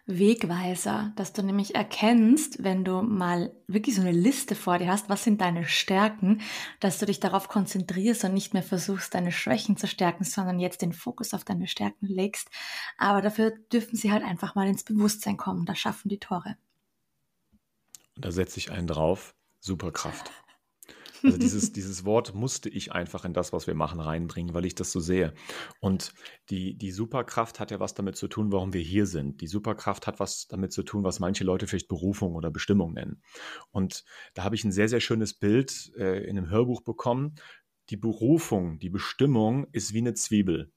Wegweiser, 0.10 1.14
dass 1.16 1.34
du 1.34 1.44
nämlich 1.44 1.76
erkennst, 1.76 2.64
wenn 2.64 2.84
du 2.84 3.04
mal 3.04 3.52
wirklich 3.68 3.96
so 3.96 4.02
eine 4.02 4.12
Liste 4.12 4.56
vor 4.56 4.80
dir 4.80 4.88
hast, 4.88 5.08
was 5.08 5.24
sind 5.24 5.40
deine 5.40 5.66
Stärken, 5.66 6.42
dass 6.80 6.98
du 6.98 7.06
dich 7.06 7.20
darauf 7.20 7.48
konzentrierst 7.48 8.24
und 8.24 8.34
nicht 8.34 8.56
mehr 8.56 8.64
versuchst, 8.64 9.14
deine 9.14 9.32
Schwächen 9.32 9.78
zu 9.78 9.86
stärken, 9.86 10.24
sondern 10.24 10.60
jetzt 10.60 10.82
den 10.82 10.94
Fokus 10.94 11.36
auf 11.36 11.44
deine 11.44 11.68
Stärken 11.68 12.08
legst. 12.08 12.50
Aber 12.98 13.22
dafür 13.22 13.52
dürfen 13.72 13.96
sie 13.96 14.12
halt 14.12 14.24
einfach 14.24 14.56
mal 14.56 14.68
ins 14.68 14.84
Bewusstsein 14.84 15.38
kommen. 15.38 15.66
Das 15.66 15.78
schaffen 15.78 16.10
die 16.10 16.20
Tore. 16.20 16.58
Und 18.16 18.26
da 18.26 18.32
setze 18.32 18.58
ich 18.58 18.72
einen 18.72 18.88
drauf. 18.88 19.36
Superkraft. 19.60 20.32
Also 21.24 21.38
dieses, 21.38 21.72
dieses 21.72 22.06
Wort 22.06 22.34
musste 22.34 22.70
ich 22.70 22.92
einfach 22.92 23.26
in 23.26 23.34
das, 23.34 23.54
was 23.54 23.68
wir 23.68 23.76
machen, 23.76 24.00
reinbringen, 24.00 24.54
weil 24.54 24.66
ich 24.66 24.76
das 24.76 24.92
so 24.92 25.00
sehe. 25.00 25.34
Und 25.80 26.14
die, 26.50 26.78
die 26.78 26.92
Superkraft 26.92 27.60
hat 27.60 27.72
ja 27.72 27.80
was 27.80 27.94
damit 27.94 28.16
zu 28.16 28.28
tun, 28.28 28.52
warum 28.52 28.74
wir 28.74 28.82
hier 28.82 29.06
sind. 29.06 29.42
Die 29.42 29.48
Superkraft 29.48 30.08
hat 30.08 30.20
was 30.20 30.48
damit 30.48 30.72
zu 30.72 30.84
tun, 30.84 31.04
was 31.04 31.20
manche 31.20 31.44
Leute 31.44 31.68
vielleicht 31.68 31.88
Berufung 31.88 32.36
oder 32.36 32.52
Bestimmung 32.52 32.94
nennen. 32.94 33.22
Und 33.72 34.04
da 34.34 34.44
habe 34.44 34.56
ich 34.56 34.64
ein 34.64 34.72
sehr, 34.72 34.90
sehr 34.90 35.02
schönes 35.02 35.34
Bild 35.34 35.92
äh, 35.98 36.24
in 36.24 36.38
einem 36.38 36.50
Hörbuch 36.50 36.82
bekommen. 36.82 37.36
Die 37.90 37.98
Berufung, 37.98 38.80
die 38.80 38.90
Bestimmung 38.90 39.68
ist 39.72 39.94
wie 39.94 40.00
eine 40.00 40.14
Zwiebel 40.14 40.72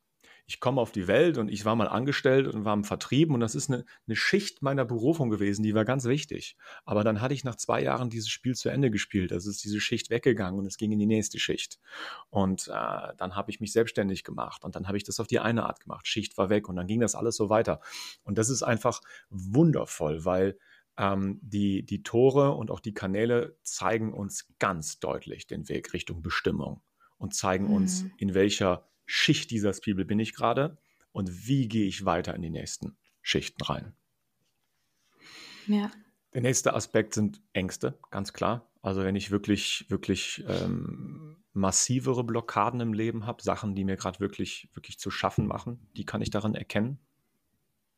ich 0.53 0.61
komme 0.61 0.83
auf 0.83 0.93
die 0.93 1.07
Welt 1.07 1.39
und 1.39 1.49
ich 1.49 1.65
war 1.65 1.75
mal 1.77 1.89
angestellt 1.89 2.47
und 2.47 2.67
war 2.67 2.75
im 2.75 2.85
Vertrieb 2.85 3.31
und 3.31 3.41
das 3.41 3.55
ist 3.55 3.71
eine, 3.71 3.87
eine, 4.07 4.17
Schicht 4.17 4.61
meiner 4.61 4.85
Berufung 4.85 5.31
gewesen, 5.31 5.63
die 5.63 5.75
war 5.75 5.87
ganz 5.87 6.05
wichtig. 6.05 6.59
Aber 6.85 7.05
dann 7.05 7.23
hatte 7.23 7.33
ich 7.33 7.43
nach 7.43 7.57
zwei 7.57 7.83
Jahren 7.83 8.11
dieses 8.11 8.29
Spiel 8.29 8.55
zu 8.55 8.69
Ende 8.69 8.91
gespielt. 8.91 9.33
Also 9.33 9.49
ist 9.49 9.65
diese 9.65 9.81
Schicht 9.81 10.11
weggegangen 10.11 10.61
und 10.61 10.67
es 10.67 10.77
ging 10.77 10.93
in 10.93 10.99
die 10.99 11.07
nächste 11.07 11.39
Schicht. 11.39 11.81
Und 12.29 12.69
äh, 12.69 13.15
dann 13.17 13.35
habe 13.35 13.51
ich 13.51 13.61
mich 13.61 13.73
selbstständig 13.73 14.25
gemacht 14.25 14.63
und 14.63 14.77
dann 14.77 14.89
habe 14.89 14.99
ich 14.99 15.05
das 15.05 15.21
auf 15.21 15.27
die 15.27 15.41
eine 15.41 15.65
Art 15.65 15.81
gemacht. 15.81 16.07
Schicht 16.07 16.37
war 16.37 16.51
weg 16.51 16.69
und 16.69 16.77
dann 16.77 16.87
ging 16.87 17.01
das 17.01 17.15
alles 17.15 17.35
so 17.35 17.49
weiter. 17.49 17.81
Und 18.23 18.37
das 18.37 18.51
ist 18.51 18.63
einfach 18.63 19.01
wundervoll, 19.31 20.27
weil 20.27 20.59
ähm, 20.99 21.41
die, 21.41 21.83
die 21.83 22.03
Tore 22.03 22.51
und 22.51 22.71
auch 22.71 22.81
die 22.81 22.93
Kanäle 22.93 23.57
zeigen 23.63 24.13
uns 24.13 24.49
ganz 24.59 25.01
deutlich 25.01 25.47
den 25.47 25.71
Weg 25.71 25.95
Richtung 25.95 26.21
Bestimmung 26.21 26.83
und 27.17 27.35
zeigen 27.35 27.69
mhm. 27.69 27.75
uns, 27.75 28.05
in 28.19 28.35
welcher 28.35 28.87
Schicht 29.15 29.51
dieser 29.51 29.75
Zwiebel 29.75 30.07
bin 30.07 30.19
ich 30.19 30.33
gerade 30.33 30.79
und 31.13 31.47
wie 31.47 31.69
gehe 31.69 31.87
ich 31.87 32.07
weiter 32.07 32.35
in 32.35 32.41
die 32.41 32.49
nächsten 32.49 32.97
Schichten 33.21 33.63
rein. 33.63 33.93
Ja. 35.67 35.91
Der 36.33 36.41
nächste 36.41 36.73
Aspekt 36.73 37.13
sind 37.13 37.43
Ängste, 37.53 37.99
ganz 38.11 38.33
klar. 38.33 38.71
Also 38.81 39.05
wenn 39.05 39.15
ich 39.15 39.31
wirklich, 39.31 39.85
wirklich 39.91 40.43
ähm, 40.49 41.37
massivere 41.53 42.25
Blockaden 42.25 42.81
im 42.81 42.95
Leben 42.95 43.27
habe, 43.27 43.43
Sachen, 43.43 43.75
die 43.75 43.85
mir 43.85 43.99
gerade 43.99 44.19
wirklich, 44.19 44.71
wirklich 44.73 44.99
zu 44.99 45.11
schaffen 45.11 45.47
machen, 45.47 45.87
die 45.95 46.07
kann 46.07 46.23
ich 46.23 46.31
darin 46.31 46.55
erkennen 46.55 46.99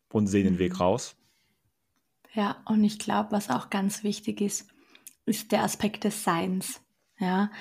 und 0.09 0.27
sehe 0.27 0.43
den 0.43 0.59
Weg 0.59 0.73
mhm. 0.73 0.79
raus. 0.79 1.17
Ja, 2.33 2.61
und 2.67 2.83
ich 2.83 2.99
glaube, 2.99 3.31
was 3.31 3.51
auch 3.51 3.71
ganz 3.71 4.03
wichtig 4.03 4.41
ist, 4.41 4.69
ist 5.27 5.53
der 5.53 5.63
Aspekt 5.63 6.03
des 6.03 6.25
Seins. 6.25 6.81
Ja, 7.21 7.53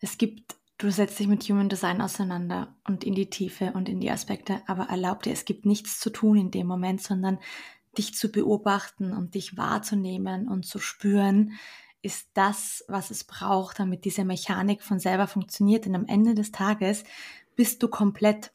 es 0.00 0.16
gibt 0.16 0.56
Du 0.82 0.90
setzt 0.90 1.16
dich 1.20 1.28
mit 1.28 1.44
Human 1.44 1.68
Design 1.68 2.00
auseinander 2.00 2.74
und 2.82 3.04
in 3.04 3.14
die 3.14 3.30
Tiefe 3.30 3.70
und 3.74 3.88
in 3.88 4.00
die 4.00 4.10
Aspekte, 4.10 4.62
aber 4.66 4.88
erlaub 4.88 5.22
dir, 5.22 5.32
es 5.32 5.44
gibt 5.44 5.64
nichts 5.64 6.00
zu 6.00 6.10
tun 6.10 6.36
in 6.36 6.50
dem 6.50 6.66
Moment, 6.66 7.00
sondern 7.00 7.38
dich 7.96 8.16
zu 8.16 8.32
beobachten 8.32 9.12
und 9.12 9.36
dich 9.36 9.56
wahrzunehmen 9.56 10.48
und 10.48 10.66
zu 10.66 10.80
spüren, 10.80 11.52
ist 12.02 12.30
das, 12.34 12.84
was 12.88 13.12
es 13.12 13.22
braucht, 13.22 13.78
damit 13.78 14.04
diese 14.04 14.24
Mechanik 14.24 14.82
von 14.82 14.98
selber 14.98 15.28
funktioniert. 15.28 15.84
Denn 15.84 15.94
am 15.94 16.06
Ende 16.06 16.34
des 16.34 16.50
Tages 16.50 17.04
bist 17.54 17.80
du 17.84 17.86
komplett 17.86 18.52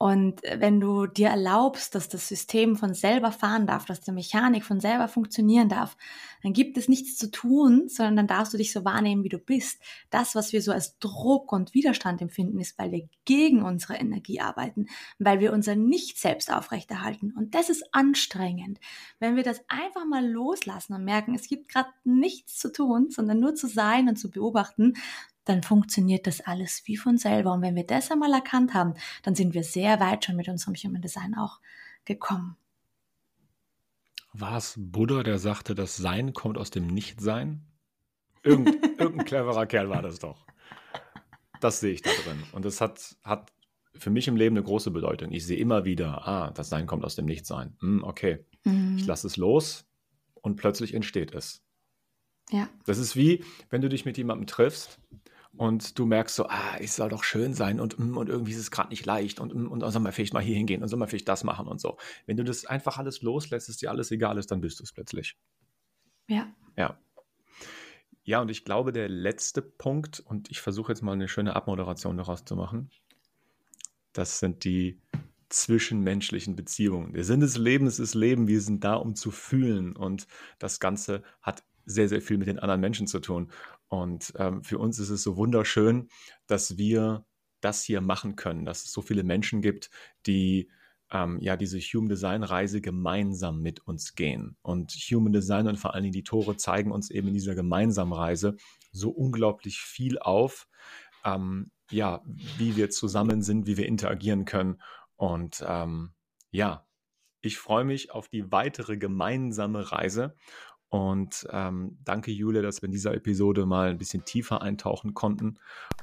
und 0.00 0.42
wenn 0.42 0.78
du 0.78 1.06
dir 1.06 1.28
erlaubst, 1.28 1.96
dass 1.96 2.08
das 2.08 2.28
System 2.28 2.76
von 2.76 2.94
selber 2.94 3.32
fahren 3.32 3.66
darf, 3.66 3.84
dass 3.84 4.00
die 4.00 4.12
Mechanik 4.12 4.64
von 4.64 4.78
selber 4.78 5.08
funktionieren 5.08 5.68
darf, 5.68 5.96
dann 6.44 6.52
gibt 6.52 6.78
es 6.78 6.88
nichts 6.88 7.16
zu 7.16 7.32
tun, 7.32 7.88
sondern 7.88 8.14
dann 8.14 8.26
darfst 8.28 8.54
du 8.54 8.58
dich 8.58 8.72
so 8.72 8.84
wahrnehmen, 8.84 9.24
wie 9.24 9.28
du 9.28 9.38
bist. 9.38 9.82
Das, 10.10 10.36
was 10.36 10.52
wir 10.52 10.62
so 10.62 10.70
als 10.70 11.00
Druck 11.00 11.50
und 11.50 11.74
Widerstand 11.74 12.22
empfinden, 12.22 12.60
ist, 12.60 12.78
weil 12.78 12.92
wir 12.92 13.08
gegen 13.24 13.62
unsere 13.62 13.96
Energie 13.96 14.40
arbeiten, 14.40 14.86
weil 15.18 15.40
wir 15.40 15.52
unser 15.52 15.74
Nicht 15.74 16.16
selbst 16.18 16.52
aufrechterhalten. 16.52 17.32
Und 17.36 17.56
das 17.56 17.68
ist 17.68 17.84
anstrengend. 17.90 18.78
Wenn 19.18 19.34
wir 19.34 19.42
das 19.42 19.62
einfach 19.66 20.04
mal 20.06 20.24
loslassen 20.24 20.94
und 20.94 21.02
merken, 21.02 21.34
es 21.34 21.48
gibt 21.48 21.68
gerade 21.68 21.90
nichts 22.04 22.56
zu 22.56 22.72
tun, 22.72 23.10
sondern 23.10 23.40
nur 23.40 23.56
zu 23.56 23.66
sein 23.66 24.08
und 24.08 24.14
zu 24.14 24.30
beobachten, 24.30 24.94
dann 25.48 25.62
funktioniert 25.62 26.26
das 26.26 26.40
alles 26.40 26.82
wie 26.84 26.96
von 26.96 27.16
selber. 27.16 27.54
Und 27.54 27.62
wenn 27.62 27.74
wir 27.74 27.86
das 27.86 28.10
einmal 28.10 28.32
erkannt 28.32 28.74
haben, 28.74 28.94
dann 29.22 29.34
sind 29.34 29.54
wir 29.54 29.64
sehr 29.64 29.98
weit 29.98 30.24
schon 30.24 30.36
mit 30.36 30.48
unserem 30.48 30.74
Human 30.74 31.00
Design 31.00 31.34
auch 31.34 31.60
gekommen. 32.04 32.56
War 34.34 34.58
es 34.58 34.74
Buddha, 34.76 35.22
der 35.22 35.38
sagte, 35.38 35.74
das 35.74 35.96
Sein 35.96 36.34
kommt 36.34 36.58
aus 36.58 36.70
dem 36.70 36.86
Nichtsein? 36.86 37.66
Irgend, 38.42 38.68
irgendein 39.00 39.24
cleverer 39.24 39.66
Kerl 39.66 39.88
war 39.88 40.02
das 40.02 40.18
doch. 40.18 40.46
Das 41.60 41.80
sehe 41.80 41.92
ich 41.92 42.02
da 42.02 42.10
drin. 42.24 42.42
Und 42.52 42.64
das 42.64 42.80
hat, 42.80 43.16
hat 43.24 43.52
für 43.94 44.10
mich 44.10 44.28
im 44.28 44.36
Leben 44.36 44.56
eine 44.56 44.64
große 44.64 44.90
Bedeutung. 44.90 45.32
Ich 45.32 45.46
sehe 45.46 45.58
immer 45.58 45.84
wieder, 45.84 46.28
ah, 46.28 46.50
das 46.50 46.68
Sein 46.68 46.86
kommt 46.86 47.04
aus 47.04 47.16
dem 47.16 47.24
Nichtsein. 47.24 47.76
Hm, 47.80 48.04
okay, 48.04 48.44
mhm. 48.64 48.96
ich 48.98 49.06
lasse 49.06 49.26
es 49.26 49.38
los 49.38 49.86
und 50.34 50.56
plötzlich 50.56 50.92
entsteht 50.92 51.34
es. 51.34 51.64
Ja. 52.50 52.68
Das 52.84 52.98
ist 52.98 53.16
wie, 53.16 53.44
wenn 53.70 53.80
du 53.80 53.88
dich 53.88 54.04
mit 54.04 54.16
jemandem 54.18 54.46
triffst 54.46 55.00
und 55.58 55.98
du 55.98 56.06
merkst 56.06 56.34
so, 56.36 56.46
ah, 56.46 56.76
es 56.80 56.96
soll 56.96 57.08
doch 57.08 57.24
schön 57.24 57.52
sein 57.52 57.80
und, 57.80 57.98
mm, 57.98 58.16
und 58.16 58.28
irgendwie 58.28 58.52
ist 58.52 58.58
es 58.58 58.70
gerade 58.70 58.90
nicht 58.90 59.04
leicht 59.04 59.40
und, 59.40 59.54
mm, 59.54 59.66
und, 59.66 59.82
und 59.82 59.90
soll 59.90 60.00
man 60.00 60.12
vielleicht 60.12 60.32
mal 60.32 60.42
hier 60.42 60.56
hingehen 60.56 60.82
und 60.82 60.88
soll 60.88 60.98
man 60.98 61.08
vielleicht 61.08 61.28
das 61.28 61.44
machen 61.44 61.66
und 61.66 61.80
so. 61.80 61.98
Wenn 62.26 62.36
du 62.36 62.44
das 62.44 62.64
einfach 62.64 62.98
alles 62.98 63.22
loslässt, 63.22 63.68
dass 63.68 63.76
dir 63.76 63.90
alles 63.90 64.10
egal 64.10 64.38
ist, 64.38 64.50
dann 64.50 64.60
bist 64.60 64.80
du 64.80 64.84
es 64.84 64.92
plötzlich. 64.92 65.36
Ja. 66.28 66.46
Ja. 66.76 66.98
Ja, 68.22 68.40
und 68.40 68.50
ich 68.50 68.64
glaube, 68.64 68.92
der 68.92 69.08
letzte 69.08 69.62
Punkt, 69.62 70.20
und 70.20 70.50
ich 70.50 70.60
versuche 70.60 70.92
jetzt 70.92 71.02
mal 71.02 71.12
eine 71.12 71.28
schöne 71.28 71.56
Abmoderation 71.56 72.16
daraus 72.16 72.44
zu 72.44 72.56
machen, 72.56 72.90
das 74.12 74.38
sind 74.38 74.64
die 74.64 75.00
zwischenmenschlichen 75.48 76.54
Beziehungen. 76.54 77.14
Der 77.14 77.24
Sinn 77.24 77.40
des 77.40 77.56
Lebens 77.56 77.98
ist 77.98 78.14
Leben. 78.14 78.48
Wir 78.48 78.60
sind 78.60 78.84
da, 78.84 78.94
um 78.94 79.14
zu 79.14 79.30
fühlen. 79.30 79.96
Und 79.96 80.26
das 80.58 80.78
Ganze 80.80 81.22
hat 81.40 81.64
sehr, 81.86 82.08
sehr 82.08 82.20
viel 82.20 82.36
mit 82.36 82.48
den 82.48 82.58
anderen 82.58 82.80
Menschen 82.80 83.06
zu 83.06 83.20
tun. 83.20 83.50
Und 83.88 84.32
ähm, 84.36 84.62
für 84.62 84.78
uns 84.78 84.98
ist 84.98 85.10
es 85.10 85.22
so 85.22 85.36
wunderschön, 85.36 86.08
dass 86.46 86.76
wir 86.76 87.24
das 87.60 87.82
hier 87.82 88.00
machen 88.00 88.36
können, 88.36 88.64
dass 88.64 88.84
es 88.84 88.92
so 88.92 89.02
viele 89.02 89.24
Menschen 89.24 89.62
gibt, 89.62 89.90
die 90.26 90.70
ähm, 91.10 91.38
ja 91.40 91.56
diese 91.56 91.78
Human 91.78 92.08
Design 92.08 92.42
Reise 92.42 92.80
gemeinsam 92.80 93.60
mit 93.60 93.86
uns 93.86 94.14
gehen. 94.14 94.56
Und 94.62 94.92
Human 94.92 95.32
Design 95.32 95.66
und 95.66 95.78
vor 95.78 95.94
allen 95.94 96.04
Dingen 96.04 96.12
die 96.12 96.24
Tore 96.24 96.56
zeigen 96.56 96.92
uns 96.92 97.10
eben 97.10 97.28
in 97.28 97.34
dieser 97.34 97.54
gemeinsamen 97.54 98.12
Reise 98.12 98.56
so 98.92 99.10
unglaublich 99.10 99.80
viel 99.80 100.18
auf, 100.18 100.68
ähm, 101.24 101.70
ja, 101.90 102.22
wie 102.58 102.76
wir 102.76 102.90
zusammen 102.90 103.42
sind, 103.42 103.66
wie 103.66 103.76
wir 103.76 103.86
interagieren 103.86 104.44
können. 104.44 104.80
Und 105.16 105.64
ähm, 105.66 106.10
ja, 106.50 106.86
ich 107.40 107.58
freue 107.58 107.84
mich 107.84 108.10
auf 108.10 108.28
die 108.28 108.52
weitere 108.52 108.96
gemeinsame 108.96 109.90
Reise 109.90 110.34
und 110.90 111.46
ähm, 111.50 111.98
danke, 112.04 112.30
Julia, 112.30 112.62
dass 112.62 112.80
wir 112.80 112.86
in 112.86 112.92
dieser 112.92 113.12
Episode 113.14 113.66
mal 113.66 113.90
ein 113.90 113.98
bisschen 113.98 114.24
tiefer 114.24 114.62
eintauchen 114.62 115.12
konnten. 115.12 115.58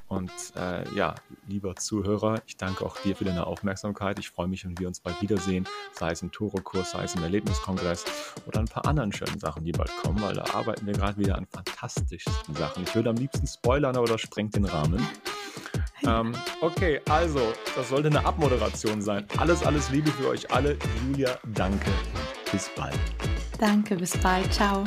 Und 0.08 0.30
äh, 0.54 0.88
ja, 0.94 1.16
lieber 1.48 1.74
Zuhörer, 1.74 2.40
ich 2.46 2.56
danke 2.56 2.86
auch 2.86 2.96
dir 2.98 3.16
für 3.16 3.24
deine 3.24 3.48
Aufmerksamkeit. 3.48 4.20
Ich 4.20 4.30
freue 4.30 4.46
mich, 4.46 4.64
wenn 4.64 4.78
wir 4.78 4.86
uns 4.86 5.00
bald 5.00 5.20
wiedersehen, 5.20 5.66
sei 5.90 6.12
es 6.12 6.22
im 6.22 6.30
Toro-Kurs, 6.30 6.92
sei 6.92 7.02
es 7.02 7.16
im 7.16 7.24
Erlebniskongress 7.24 8.04
oder 8.46 8.60
ein 8.60 8.66
paar 8.66 8.86
anderen 8.86 9.12
schönen 9.12 9.40
Sachen, 9.40 9.64
die 9.64 9.72
bald 9.72 9.90
kommen, 10.02 10.20
weil 10.22 10.34
da 10.34 10.44
arbeiten 10.54 10.86
wir 10.86 10.92
gerade 10.92 11.18
wieder 11.18 11.36
an 11.36 11.46
fantastischsten 11.46 12.54
Sachen. 12.54 12.84
Ich 12.84 12.94
würde 12.94 13.10
am 13.10 13.16
liebsten 13.16 13.48
spoilern, 13.48 13.96
aber 13.96 14.06
das 14.06 14.20
sprengt 14.20 14.54
den 14.54 14.66
Rahmen. 14.66 15.04
ähm, 16.04 16.32
okay, 16.60 17.00
also, 17.08 17.40
das 17.74 17.88
sollte 17.88 18.06
eine 18.06 18.24
Abmoderation 18.24 19.02
sein. 19.02 19.26
Alles, 19.38 19.64
alles 19.64 19.90
Liebe 19.90 20.12
für 20.12 20.28
euch 20.28 20.48
alle. 20.52 20.78
Julia, 21.08 21.36
danke. 21.52 21.90
Bis 22.52 22.70
bald. 22.76 22.94
Danke, 23.58 23.96
bis 23.96 24.16
bald. 24.18 24.52
Ciao. 24.52 24.84